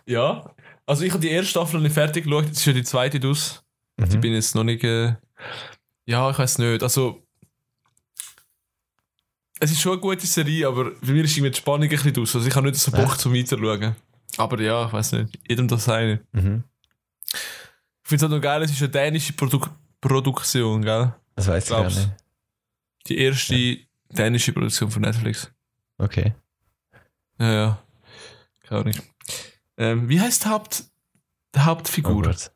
Ja. 0.07 0.55
Also 0.87 1.05
ich 1.05 1.13
habe 1.13 1.21
die 1.21 1.31
erste 1.31 1.51
Staffel 1.51 1.77
noch 1.77 1.83
nicht 1.85 1.95
fertig 1.95 2.25
geschaut, 2.25 2.47
jetzt 2.47 2.59
ist 2.59 2.67
ja 2.67 2.73
die 2.73 2.83
zweite 2.83 3.21
draus. 3.21 3.63
Ich 3.97 4.13
Mhm. 4.15 4.21
bin 4.21 4.33
jetzt 4.35 4.55
noch 4.55 4.65
nicht. 4.65 4.83
Äh, 4.85 5.15
ja, 6.07 6.31
ich 6.31 6.39
weiß 6.39 6.59
nicht. 6.59 6.83
Also. 6.83 7.23
Es 9.61 9.71
ist 9.71 9.81
schon 9.81 9.93
eine 9.93 10.01
gute 10.01 10.27
Serie, 10.27 10.67
aber 10.67 10.91
für 10.97 11.13
mich 11.13 11.25
ist 11.25 11.37
irgendwie 11.37 11.53
die 11.53 11.59
Spannung 11.59 11.85
ein 11.85 11.89
bisschen 11.89 12.21
aus. 12.21 12.35
Also 12.35 12.49
ich 12.49 12.55
habe 12.57 12.67
nicht 12.69 12.81
so 12.81 12.91
Bock 12.91 13.17
zum 13.19 13.33
Weiterschauen. 13.33 13.95
Aber 14.37 14.61
ja, 14.61 14.87
ich 14.87 14.93
weiß 14.93 15.13
nicht. 15.13 15.39
Jedem 15.49 15.69
das 15.69 15.85
seine. 15.85 16.21
Mhm. 16.33 16.65
Ich 18.13 18.19
finde 18.19 18.27
es 18.27 18.31
halt 18.31 18.43
noch 18.43 18.47
geil, 18.47 18.63
es 18.63 18.71
ist 18.71 18.83
eine 18.83 18.91
dänische 18.91 19.33
Produk 19.33 19.71
Produktion, 19.99 20.83
gell? 20.83 21.15
Das 21.35 21.47
weiß 21.47 21.65
ich 21.65 21.71
gar 21.71 21.85
nicht. 21.85 22.11
Die 23.07 23.17
erste 23.17 23.79
dänische 24.11 24.53
Produktion 24.53 24.91
von 24.91 25.01
Netflix. 25.01 25.51
Okay. 25.97 26.35
Ja, 27.39 27.53
ja. 27.53 27.83
Keine 28.65 28.81
Ahnung. 28.83 28.95
Ähm, 29.79 30.09
wie 30.11 30.21
heißt 30.21 30.45
die, 30.45 30.49
Haupt 30.51 30.85
die 31.55 31.61
Oh 31.61 31.65
Hauptfigur? 31.65 32.23
Gott. 32.23 32.53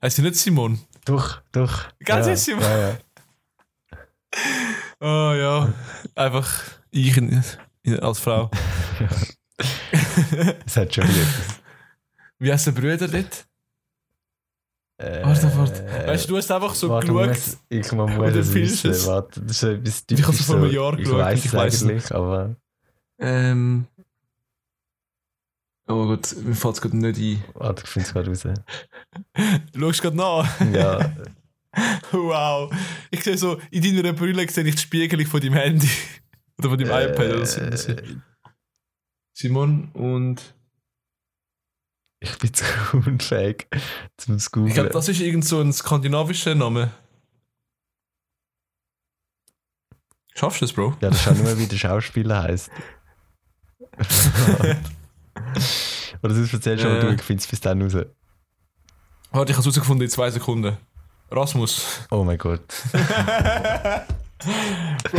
heißt 0.00 0.14
sie 0.14 0.22
nicht 0.22 0.36
Simon? 0.36 0.78
Doch, 1.04 1.42
doch. 1.50 1.88
Ganz 1.98 2.46
ja, 2.46 2.54
Mann. 2.54 2.64
ja, 2.70 2.88
ja. 2.88 2.98
Oh 5.00 5.34
ja. 5.36 5.74
Einfach 6.14 6.62
ich 6.92 7.16
in, 7.16 7.42
in, 7.82 7.98
als 7.98 8.20
Frau. 8.20 8.48
Es 10.64 10.76
hat 10.76 10.94
schon 10.94 11.02
wieder. 11.08 11.26
Wie 12.38 12.52
heißt 12.52 12.68
der 12.68 12.72
Bruder 12.72 13.08
dort? 13.08 13.49
Äh, 15.00 15.24
Warte, 15.24 15.50
warte. 15.56 16.06
Weißt 16.08 16.24
du, 16.24 16.28
du 16.32 16.36
hast 16.36 16.50
einfach 16.50 16.74
so 16.74 16.90
warte, 16.90 17.06
geschaut. 17.06 17.38
Ich 17.70 17.90
muss 17.92 18.10
dann 18.16 18.38
es 18.38 18.52
wissen. 18.54 18.90
es. 18.90 19.06
Warte, 19.06 19.40
das 19.40 19.62
ist 19.62 19.62
etwas 19.62 20.04
Ich 20.10 20.22
habe 20.22 20.32
es 20.32 20.36
typisch 20.38 20.46
vor 20.46 20.56
einem 20.56 20.64
so- 20.66 20.70
Jahr 20.74 20.92
Ich 20.92 20.98
geschaut, 21.04 21.18
weiß 21.18 21.38
ich 21.38 21.44
es 21.46 21.52
weiss 21.54 21.82
eigentlich, 21.82 22.12
aber 22.14 22.56
Ähm. 23.18 23.86
Oh 25.88 26.06
Gott, 26.06 26.36
mir 26.44 26.54
fällt 26.54 26.74
es 26.74 26.80
gerade 26.82 26.96
nicht 26.96 27.18
ein. 27.18 27.44
warte, 27.54 27.82
ich 27.84 27.88
finde 27.90 28.06
es 28.08 28.12
gerade 28.12 28.28
raus. 28.30 28.44
Schaust 29.76 30.02
gerade 30.02 30.16
nach? 30.16 30.60
Ja, 30.72 31.12
Wow. 32.12 32.72
Ich 33.10 33.22
sehe 33.24 33.38
so, 33.38 33.58
in 33.70 33.82
deiner 33.96 34.12
Brille 34.12 34.48
sehe 34.50 34.64
ich 34.64 34.74
die 34.74 34.80
Spiegelung 34.82 35.26
von 35.26 35.40
deinem 35.40 35.54
Handy. 35.54 35.88
Oder 36.58 36.68
von 36.68 36.78
deinem 36.78 37.10
iPad 37.12 37.26
oder 37.32 37.46
so. 37.46 37.60
äh, 37.62 38.02
Simon 39.32 39.88
und. 39.92 40.54
Ich 42.20 42.38
bin 42.38 42.52
zu 42.54 42.64
unfähig 42.92 43.66
zum 44.16 44.36
Ich 44.36 44.50
glaube, 44.52 44.68
Googlen. 44.70 44.92
das 44.92 45.08
ist 45.08 45.20
irgend 45.20 45.44
so 45.44 45.60
ein 45.60 45.72
skandinavischer 45.72 46.54
Name. 46.54 46.92
Schaffst 50.34 50.60
du 50.60 50.64
es, 50.66 50.72
Bro? 50.72 50.96
Ja, 51.00 51.10
das 51.10 51.22
schaut 51.22 51.36
nur, 51.38 51.58
wie 51.58 51.66
der 51.66 51.76
Schauspieler 51.76 52.44
heißt. 52.44 52.70
Oder 56.22 56.34
sonst 56.34 56.52
erzählst 56.52 56.84
du 56.84 56.88
aber 56.88 57.00
du, 57.00 57.14
ich 57.14 57.22
finde 57.22 57.40
es 57.42 57.46
bis 57.46 57.60
dann 57.60 57.82
raus. 57.82 57.94
Warte, 57.94 58.06
ich 59.30 59.32
habe 59.32 59.50
es 59.50 59.56
herausgefunden 59.56 60.04
in 60.04 60.10
zwei 60.10 60.30
Sekunden. 60.30 60.76
Rasmus. 61.30 62.00
Oh 62.10 62.24
mein 62.24 62.38
Gott. 62.38 62.62
Bro, 62.92 63.00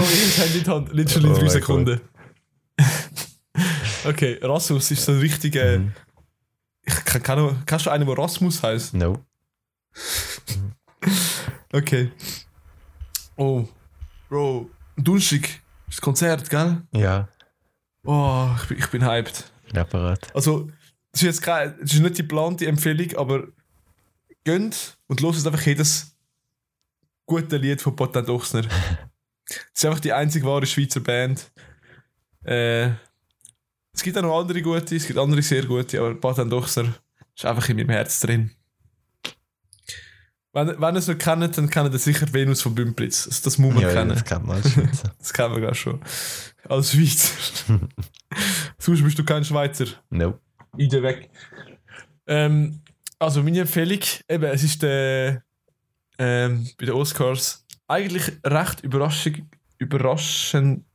ich 0.01 0.39
habe 0.39 0.49
die 0.49 0.63
Hand. 0.69 0.93
Literally 0.93 1.29
Oh 1.29 1.33
drei 1.37 1.47
Sekunden. 1.49 2.01
okay, 4.05 4.39
Rasmus 4.41 4.91
ist 4.91 5.05
so 5.05 5.11
ein 5.13 5.19
richtiger. 5.19 5.79
Mhm. 5.79 5.93
Kann, 7.11 7.23
kann, 7.23 7.63
kannst 7.65 7.85
du 7.85 7.89
einen, 7.89 8.05
der 8.05 8.17
Rasmus 8.17 8.63
heißt? 8.63 8.93
No. 8.93 9.23
Okay. 11.73 12.11
Oh. 13.37 13.65
Bro, 14.27 14.69
ist 15.87 15.95
das 15.95 16.01
Konzert, 16.01 16.49
gell? 16.49 16.81
Ja, 16.91 17.29
Oh, 18.03 18.49
ich 18.61 18.67
bin, 18.67 18.77
ich 18.79 18.87
bin 18.87 19.05
hyped. 19.05 19.51
bin 19.67 19.77
apparat. 19.77 20.33
Also, 20.35 20.69
das 21.11 21.21
ist 21.21 21.27
jetzt 21.27 21.41
keine, 21.41 21.71
das 21.73 21.93
ist 21.93 21.99
nicht 21.99 22.17
die 22.17 22.23
geplante 22.23 22.65
Empfehlung, 22.65 23.15
aber 23.15 23.47
gönnt 24.43 24.97
und 25.07 25.21
los 25.21 25.37
einfach 25.45 25.65
jedes 25.65 26.15
gute 27.25 27.57
Lied 27.57 27.81
von 27.81 27.95
Potan 27.95 28.27
Ochsner. 28.29 28.63
Das 28.63 28.71
ist 29.75 29.85
einfach 29.85 29.99
die 29.99 30.13
einzige 30.13 30.45
wahre 30.45 30.65
Schweizer 30.65 30.99
Band. 30.99 31.51
Äh, 32.43 32.91
es 33.93 34.03
gibt 34.03 34.17
auch 34.17 34.21
noch 34.21 34.39
andere 34.39 34.61
gute, 34.61 34.95
es 34.95 35.05
gibt 35.07 35.19
andere 35.19 35.41
sehr 35.41 35.65
gute, 35.65 35.99
aber 35.99 36.15
Potan 36.15 36.51
Ochsner 36.53 36.93
ist 37.35 37.45
einfach 37.45 37.67
in 37.69 37.77
meinem 37.77 37.89
Herz 37.89 38.19
drin. 38.19 38.51
Wenn, 40.53 40.67
wenn 40.81 40.95
ihr 40.95 40.99
es 40.99 41.07
nicht 41.07 41.19
kennt, 41.21 41.57
dann 41.57 41.69
kennt 41.69 41.93
ihr 41.93 41.99
sicher 41.99 42.31
Venus 42.33 42.61
von 42.61 42.75
Bümplitz. 42.75 43.25
Also 43.25 43.41
das 43.45 43.57
muss 43.57 43.73
man 43.73 43.83
Ja, 43.83 43.93
kennen. 43.93 44.09
das 44.09 44.25
kennt 44.25 44.45
man 44.45 44.57
als 44.57 44.71
Schweizer. 44.71 45.13
Das 45.19 45.31
kennen 45.33 45.55
wir 45.55 45.61
gar 45.61 45.73
schon. 45.75 46.01
Als 46.67 46.91
Schweizer. 46.91 47.29
Sonst 48.77 49.01
bist 49.03 49.17
du 49.19 49.23
kein 49.23 49.45
Schweizer. 49.45 49.85
no. 50.09 50.39
Ide 50.77 51.03
weg. 51.03 51.29
Ähm, 52.27 52.81
also 53.19 53.43
meine 53.43 53.59
Empfehlung, 53.61 53.99
eben, 54.29 54.43
es 54.45 54.63
ist 54.63 54.81
der, 54.81 55.43
ähm, 56.17 56.67
bei 56.77 56.85
den 56.85 56.95
Oscars 56.95 57.65
eigentlich 57.87 58.31
recht 58.45 58.81
überraschend, 58.81 59.43
überraschend, 59.79 60.85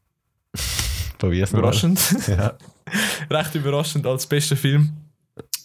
Probier's 1.18 1.52
mal. 1.52 1.58
überraschend, 1.60 2.00
Ja. 2.28 2.56
recht 3.30 3.54
überraschend 3.54 4.06
als 4.06 4.26
bester 4.26 4.56
Film 4.56 4.92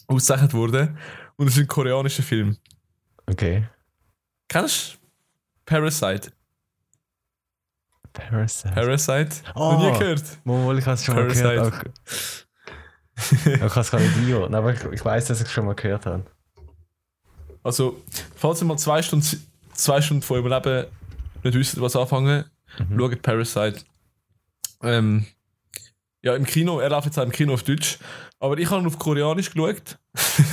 ausgezeichnet 0.06 0.52
wurde. 0.54 0.96
Und 1.36 1.46
es 1.48 1.54
ist 1.54 1.60
ein 1.60 1.66
koreanischer 1.68 2.22
Film. 2.22 2.56
Okay. 3.26 3.66
Kennst 4.48 4.94
du 4.94 4.98
Parasite? 5.64 6.32
Parasite. 8.12 8.74
Parasite? 8.74 9.36
Oh. 9.54 9.72
Noch 9.72 9.92
nie 9.92 9.98
gehört? 9.98 10.24
Mal, 10.44 10.78
ich 10.78 10.84
habe 10.84 10.94
es 10.94 11.04
schon 11.04 11.14
mal 11.14 11.22
Parasite. 11.22 11.42
gehört. 11.48 11.74
aber- 11.74 11.90
Ich 13.54 13.60
kann 13.72 13.82
es 13.82 13.90
gar 13.90 14.00
nicht 14.00 14.16
einordnen, 14.16 14.54
aber 14.54 14.72
ich, 14.74 14.82
ich 14.92 15.04
weiß, 15.04 15.26
dass 15.26 15.40
ich 15.40 15.46
es 15.46 15.52
schon 15.52 15.64
mal 15.64 15.74
gehört 15.74 16.04
habe. 16.06 16.24
Also, 17.62 18.02
falls 18.36 18.60
ihr 18.60 18.66
mal 18.66 18.76
zwei 18.76 19.00
Stunden, 19.02 19.24
zwei 19.72 20.02
Stunden 20.02 20.22
von 20.22 20.38
eurem 20.44 20.50
Leben 20.64 20.88
nicht 21.44 21.54
wissen, 21.54 21.80
was 21.80 21.96
anfangen, 21.96 22.44
Mhm. 22.78 22.98
schaut 22.98 23.22
Parasite. 23.22 23.80
Ähm, 24.82 25.26
ja, 26.22 26.36
im 26.36 26.44
Kino, 26.44 26.78
er 26.78 26.90
läuft 26.90 27.06
jetzt 27.06 27.18
auch 27.18 27.24
im 27.24 27.32
Kino 27.32 27.54
auf 27.54 27.64
Deutsch, 27.64 27.98
aber 28.38 28.56
ich 28.58 28.70
habe 28.70 28.82
ihn 28.82 28.86
auf 28.86 28.98
Koreanisch 28.98 29.50
geschaut. 29.50 29.98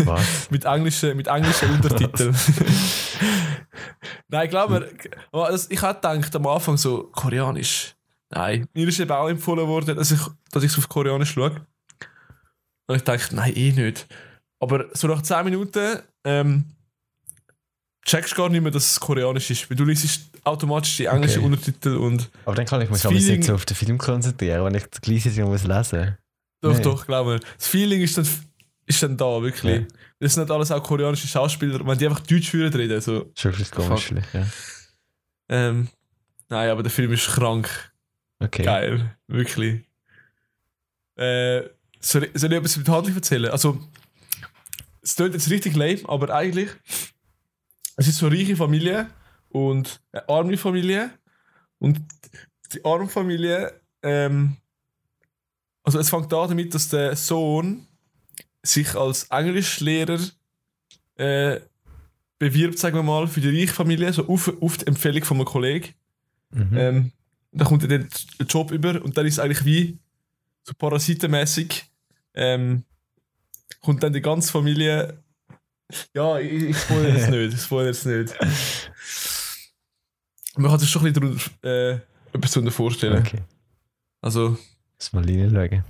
Was? 0.06 0.22
mit 0.50 0.66
englischen, 0.66 1.16
mit 1.16 1.28
englischen 1.28 1.70
Untertiteln. 1.72 2.36
Nein, 4.28 4.46
ich 4.46 4.50
glaube, 4.50 4.90
ich 5.70 5.82
hatte 5.82 6.10
gedacht 6.10 6.36
am 6.36 6.48
Anfang 6.48 6.78
so, 6.78 7.04
Koreanisch. 7.12 7.96
Nein, 8.32 8.68
mir 8.74 8.88
ist 8.88 9.00
eben 9.00 9.12
auch 9.12 9.28
empfohlen 9.28 9.68
worden, 9.68 9.96
dass 9.96 10.12
ich 10.12 10.20
dass 10.52 10.64
ich 10.64 10.72
es 10.72 10.78
auf 10.78 10.90
Koreanisch 10.90 11.34
schaue. 11.34 11.66
Und 12.88 12.96
ich 12.96 13.04
dachte, 13.04 13.36
nein, 13.36 13.56
eh 13.56 13.72
nicht. 13.72 14.08
Aber 14.60 14.86
so 14.94 15.08
nach 15.08 15.22
10 15.22 15.46
Minuten 15.46 16.00
ähm, 16.24 16.66
checkst 18.10 18.36
gar 18.36 18.50
nicht 18.50 18.62
mehr, 18.62 18.72
dass 18.72 18.92
es 18.92 19.00
Koreanisch 19.00 19.50
ist. 19.52 19.70
Weil 19.70 19.78
du 19.78 19.86
liest 19.86 20.30
automatisch 20.44 20.98
die 20.98 21.06
englischen 21.06 21.40
Okay. 21.40 21.46
Untertitel 21.46 21.98
und 21.98 22.30
Aber 22.46 22.56
dann 22.56 22.66
kann 22.66 22.82
ich 22.82 22.90
mich 22.90 23.06
aber 23.06 23.14
nicht 23.14 23.44
so 23.44 23.54
auf 23.54 23.66
den 23.66 23.76
Film 23.76 23.98
konzentrieren, 23.98 24.66
wenn 24.66 24.76
ich 24.76 24.90
Gleichzeitig 25.02 25.44
muss 25.44 25.64
lesen 25.64 26.18
doch, 26.62 26.74
Nein. 26.74 26.82
doch, 26.82 27.06
glaube 27.06 27.34
mir. 27.34 27.40
Das 27.58 27.68
Feeling 27.68 28.02
ist 28.02 28.18
dann, 28.18 28.28
ist 28.86 29.02
dann 29.02 29.16
da, 29.16 29.42
wirklich. 29.42 29.82
Ja. 29.82 29.88
Das 30.20 30.34
sind 30.34 30.44
nicht 30.44 30.52
alles 30.52 30.72
auch 30.72 30.84
koreanische 30.84 31.28
Schauspieler, 31.28 31.86
wenn 31.86 31.98
die 31.98 32.06
einfach 32.06 32.20
Deutsch 32.20 32.50
führen 32.50 32.74
reden. 32.74 33.00
So. 33.00 33.32
Schon 33.36 33.54
ein 33.54 33.72
komisch, 33.72 34.12
ja. 34.34 34.46
Ähm, 35.48 35.88
nein, 36.50 36.70
aber 36.70 36.84
der 36.84 36.92
Film 36.92 37.14
ist 37.14 37.28
krank. 37.28 37.70
Okay. 38.40 38.64
Geil, 38.64 39.16
wirklich. 39.28 39.86
Äh, 41.16 41.64
soll, 42.02 42.26
ich, 42.26 42.32
soll 42.34 42.52
ich 42.52 42.58
etwas 42.58 42.74
die 42.74 42.92
Handlung 42.92 43.16
erzählen? 43.16 43.52
Also, 43.52 43.80
es 45.02 45.16
klingt 45.16 45.34
jetzt 45.34 45.50
richtig 45.50 45.76
lame, 45.78 46.02
aber 46.08 46.34
eigentlich, 46.34 46.70
es 48.00 48.08
ist 48.08 48.18
so 48.18 48.28
eine 48.28 48.38
reiche 48.38 48.56
Familie 48.56 49.10
und 49.50 50.00
eine 50.14 50.30
arme 50.30 50.58
Familie. 50.58 51.12
Und 51.80 52.00
die 52.74 52.84
arme 52.86 53.10
Familie, 53.10 53.74
ähm, 54.02 54.56
also 55.84 56.00
es 56.00 56.10
fängt 56.10 56.34
an 56.34 56.50
damit, 56.50 56.74
dass 56.74 56.88
der 56.88 57.16
Sohn 57.18 57.88
sich 58.64 58.96
als 58.96 59.24
Englischlehrer 59.26 60.20
äh, 61.16 61.60
bewirbt, 62.38 62.80
sagen 62.80 62.96
wir 62.96 63.04
mal, 63.04 63.28
für 63.28 63.42
die 63.42 63.50
reiche 63.50 63.74
Familie, 63.74 64.14
so 64.14 64.28
auf, 64.30 64.50
auf 64.62 64.78
die 64.78 64.88
Empfehlung 64.88 65.26
von 65.26 65.38
einem 65.38 65.46
Kollegen. 65.46 65.94
Mhm. 66.52 66.78
Ähm, 66.78 67.12
dann 67.52 67.68
kommt 67.68 67.84
er 67.84 67.90
den 67.90 68.08
den 68.40 68.48
Job 68.48 68.72
über 68.72 69.04
und 69.04 69.18
dann 69.18 69.26
ist 69.26 69.34
es 69.34 69.40
eigentlich 69.40 69.66
wie 69.66 70.00
so 70.64 70.74
parasitenmäßig. 70.74 71.86
Ähm, 72.34 72.84
kommt 73.82 74.04
dann 74.04 74.14
die 74.14 74.22
ganze 74.22 74.52
Familie. 74.54 75.22
Ja, 76.14 76.38
ich, 76.40 76.52
ich 76.64 76.78
spoilere 76.78 77.16
es 77.18 77.28
nicht. 77.30 77.54
Ich 77.56 77.62
spoilere 77.62 77.90
es 77.92 78.06
nicht. 78.06 78.36
Man 80.58 80.70
kann 80.72 80.80
sich 80.80 80.90
schon 80.90 81.06
ein 81.06 81.14
bisschen 81.14 81.38
darunter, 81.62 81.68
äh, 81.68 82.00
etwas 82.34 82.52
darunter 82.52 82.72
vorstellen. 82.72 83.20
Okay. 83.26 83.42
Also, 84.22 84.58
Muss 84.98 85.14
mal 85.14 85.24
reinschauen. 85.26 85.84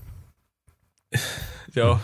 ja. 1.74 2.00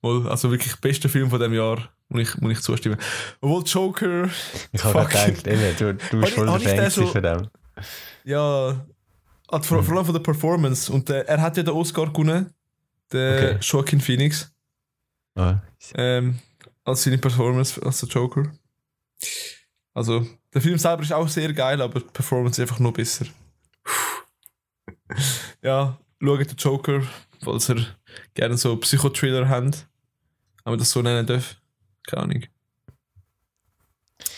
Wohl, 0.00 0.28
also 0.28 0.50
wirklich 0.50 0.74
bester 0.76 1.08
Film 1.08 1.30
von 1.30 1.38
dem 1.40 1.52
Jahr, 1.54 1.88
muss 2.08 2.22
ich, 2.22 2.36
muss 2.40 2.52
ich 2.52 2.60
zustimmen. 2.60 2.98
Obwohl 3.40 3.62
Joker, 3.64 4.28
Ich 4.72 4.82
habe 4.82 5.06
gedacht, 5.06 5.46
eben, 5.46 5.76
du, 5.78 5.94
du 5.94 6.20
bist 6.20 6.32
voll 6.34 6.46
der 6.58 6.60
Fan 6.60 6.90
so- 6.90 7.06
von 7.06 7.22
dem. 7.22 7.48
ja, 8.24 8.84
hat 9.50 9.64
vor, 9.66 9.82
vor 9.82 9.96
allem 9.96 10.04
von 10.04 10.14
der 10.14 10.20
Performance. 10.22 10.92
Und 10.92 11.08
äh, 11.10 11.20
er 11.24 11.40
hat 11.40 11.56
ja 11.56 11.62
den 11.62 11.74
Oscar 11.74 12.06
gewonnen, 12.12 12.52
der 13.12 13.36
Okay. 13.54 13.58
Joaquin 13.60 14.00
Phoenix. 14.00 14.52
Oh, 15.36 15.54
ähm, 15.94 16.38
als 16.84 17.04
seine 17.04 17.18
Performance 17.18 17.80
als 17.84 18.00
der 18.00 18.08
Joker. 18.08 18.52
Also, 19.94 20.26
der 20.52 20.60
Film 20.60 20.78
selber 20.78 21.02
ist 21.02 21.12
auch 21.12 21.28
sehr 21.28 21.52
geil, 21.52 21.80
aber 21.80 22.00
die 22.00 22.06
Performance 22.06 22.60
ist 22.60 22.68
einfach 22.68 22.80
noch 22.80 22.92
besser. 22.92 23.26
ja, 25.62 25.98
schaut 26.20 26.50
den 26.50 26.56
Joker, 26.56 27.02
falls 27.42 27.68
ihr 27.68 27.86
gerne 28.34 28.56
so 28.56 28.76
Psychothriller 28.76 29.48
habt. 29.48 29.86
Wenn 30.64 30.72
man 30.72 30.78
das 30.78 30.90
so 30.90 31.02
nennen 31.02 31.26
darf. 31.26 31.56
Keine 32.06 32.22
Ahnung. 32.22 32.42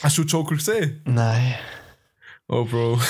Hast 0.02 0.18
du 0.18 0.22
Joker 0.22 0.56
gesehen? 0.56 1.02
Nein. 1.04 1.54
Oh, 2.48 2.64
Bro. 2.64 3.00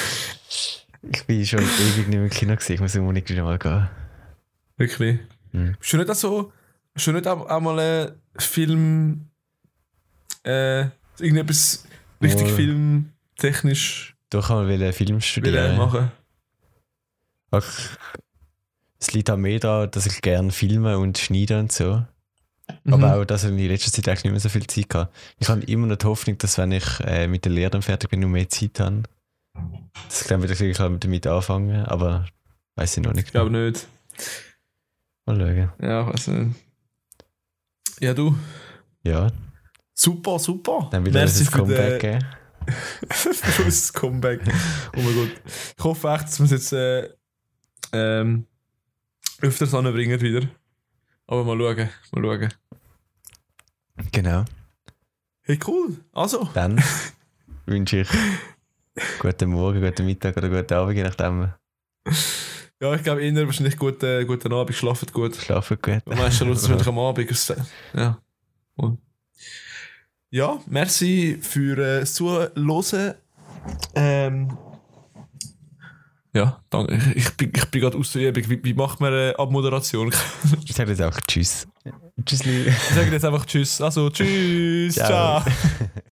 Ich 1.13 1.25
bin 1.25 1.45
schon 1.45 1.61
ewig 1.61 1.97
nicht 1.97 2.09
mehr 2.09 2.23
im 2.23 2.31
Kino 2.31 2.55
gesehen. 2.57 2.77
Ich 2.77 2.81
muss 2.81 2.95
unbedingt 2.97 3.29
wieder 3.29 3.45
mal 3.45 3.59
gehen. 3.59 3.89
Wirklich. 4.77 5.21
Hm. 5.53 5.77
Bist 5.79 5.93
du 5.93 5.97
nicht 5.99 6.11
auch 6.11 6.15
so. 6.15 6.53
Du 6.95 7.13
nicht 7.13 7.27
auch, 7.27 7.49
auch 7.49 7.61
mal 7.61 7.79
einen 7.79 8.23
Film. 8.37 9.29
Äh, 10.45 10.87
irgendetwas 11.19 11.87
richtig 12.23 12.49
Oh. 12.49 12.57
filmtechnisch 12.57 14.15
Doch 14.31 14.49
kann 14.49 14.67
man 14.67 14.71
einen 14.71 14.93
Film 14.93 15.21
studieren. 15.21 15.77
machen? 15.77 16.11
Ach, 17.51 17.97
Es 18.99 19.13
liegt 19.13 19.31
auch 19.31 19.37
mehr 19.37 19.59
daran, 19.61 19.91
dass 19.91 20.07
ich 20.07 20.21
gerne 20.23 20.51
filme 20.51 20.99
und 20.99 21.19
schneide 21.19 21.59
und 21.61 21.71
so. 21.73 22.05
Mhm. 22.85 22.95
Aber 22.95 23.17
auch, 23.17 23.25
dass 23.25 23.45
ich 23.45 23.51
in 23.51 23.59
letzter 23.59 23.93
Zeit 23.93 24.09
eigentlich 24.09 24.25
nicht 24.25 24.33
mehr 24.33 24.41
so 24.41 24.49
viel 24.49 24.67
Zeit 24.67 24.95
habe. 24.95 25.11
Ich 25.39 25.49
habe 25.49 25.63
immer 25.65 25.87
noch 25.87 25.97
die 25.97 26.07
Hoffnung, 26.07 26.39
dass 26.39 26.57
wenn 26.59 26.73
ich 26.73 27.01
äh, 27.01 27.27
mit 27.29 27.45
der 27.45 27.53
Lehre 27.53 27.71
dann 27.71 27.83
fertig 27.83 28.11
bin 28.11 28.25
und 28.25 28.31
mehr 28.33 28.49
Zeit 28.49 28.81
habe, 28.81 29.03
dass 30.09 30.23
ich 30.23 30.27
dann 30.29 30.43
wieder 30.43 30.59
ich 30.59 30.77
kann 30.77 30.99
damit 30.99 31.27
anfangen 31.27 31.85
Aber 31.87 32.27
weiß 32.77 32.97
ich 32.97 33.03
noch 33.05 33.13
nicht. 33.13 33.27
Ich 33.27 33.33
glaube 33.33 33.51
nicht. 33.51 33.87
Mal 35.27 35.37
schauen. 35.39 35.73
Ja, 35.81 36.07
weiß 36.07 36.27
nicht. 36.29 36.57
Ja, 38.01 38.15
du. 38.15 38.37
Ja, 39.03 39.31
Super, 39.97 40.39
super. 40.39 40.89
dann 40.91 41.07
wieder 41.07 41.21
Merci 41.21 41.45
für 41.45 41.59
Comeback 41.59 42.01
den- 42.01 42.19
geben. 42.19 42.27
das 43.65 43.93
Comeback. 43.93 44.41
Oh 44.97 45.01
mein 45.01 45.15
Gott. 45.15 45.31
Ich 45.79 45.85
hoffe 45.85 46.09
echt, 46.09 46.25
dass 46.25 46.39
wir 46.41 46.45
es 46.47 46.51
jetzt 46.51 46.73
äh, 46.73 47.11
ähm, 47.93 48.47
öfters 49.41 49.75
anbringen 49.75 50.21
wieder. 50.21 50.49
Aber 51.27 51.45
mal 51.45 51.57
schauen. 51.59 51.89
Mal 52.13 52.23
schauen. 52.41 52.49
Genau. 54.13 54.45
Hey, 55.43 55.59
cool. 55.67 55.97
Also. 56.13 56.49
Dann 56.55 56.83
wünsche 57.67 57.99
ich 58.01 58.09
guten 59.21 59.51
Morgen, 59.51 59.81
guten 59.81 60.07
Mittag 60.07 60.37
oder 60.37 60.49
guten 60.49 60.75
Abend, 60.75 60.97
je 60.97 61.03
nachdem. 61.05 61.53
Ja, 62.85 62.95
ich 62.95 63.03
glaube, 63.03 63.23
eher 63.23 63.47
wahrscheinlich 63.47 63.79
guten, 63.79 64.27
guten 64.27 64.53
Abend, 64.53 64.77
schlafen 64.77 65.09
gut. 65.11 65.35
Schlafen 65.37 65.79
gut. 65.81 66.03
Am 66.05 66.19
meisten 66.19 66.47
Lust 66.47 66.65
wahrscheinlich 66.65 66.87
am 66.87 66.99
Abend. 66.99 67.31
es- 67.31 67.55
Ja. 67.95 68.19
Und 68.77 68.99
ja, 70.31 70.59
merci 70.67 71.39
für 71.41 71.79
äh, 71.79 72.05
Zuhören. 72.05 73.15
Ähm, 73.95 74.55
ja, 76.35 76.63
danke. 76.69 76.95
Ich, 77.15 77.17
ich 77.17 77.31
bin, 77.39 77.53
ich 77.57 77.65
bin 77.71 77.81
gerade 77.81 77.97
aus 77.97 78.13
der 78.13 78.29
Übung. 78.29 78.51
Wie, 78.51 78.63
wie 78.65 78.75
macht 78.75 79.01
man 79.01 79.15
eine 79.15 79.39
Abmoderation? 79.39 80.13
Ich 80.67 80.75
sage 80.75 80.91
jetzt 80.91 81.01
auch 81.01 81.19
Tschüss. 81.27 81.67
Tschüss, 82.27 82.45
Ich 82.45 82.75
sage 82.95 83.13
jetzt 83.13 83.25
einfach 83.25 83.47
Tschüss. 83.47 83.81
Also, 83.81 84.11
Tschüss. 84.11 84.95
Ciao. 84.97 85.41
ciao. 85.41 85.45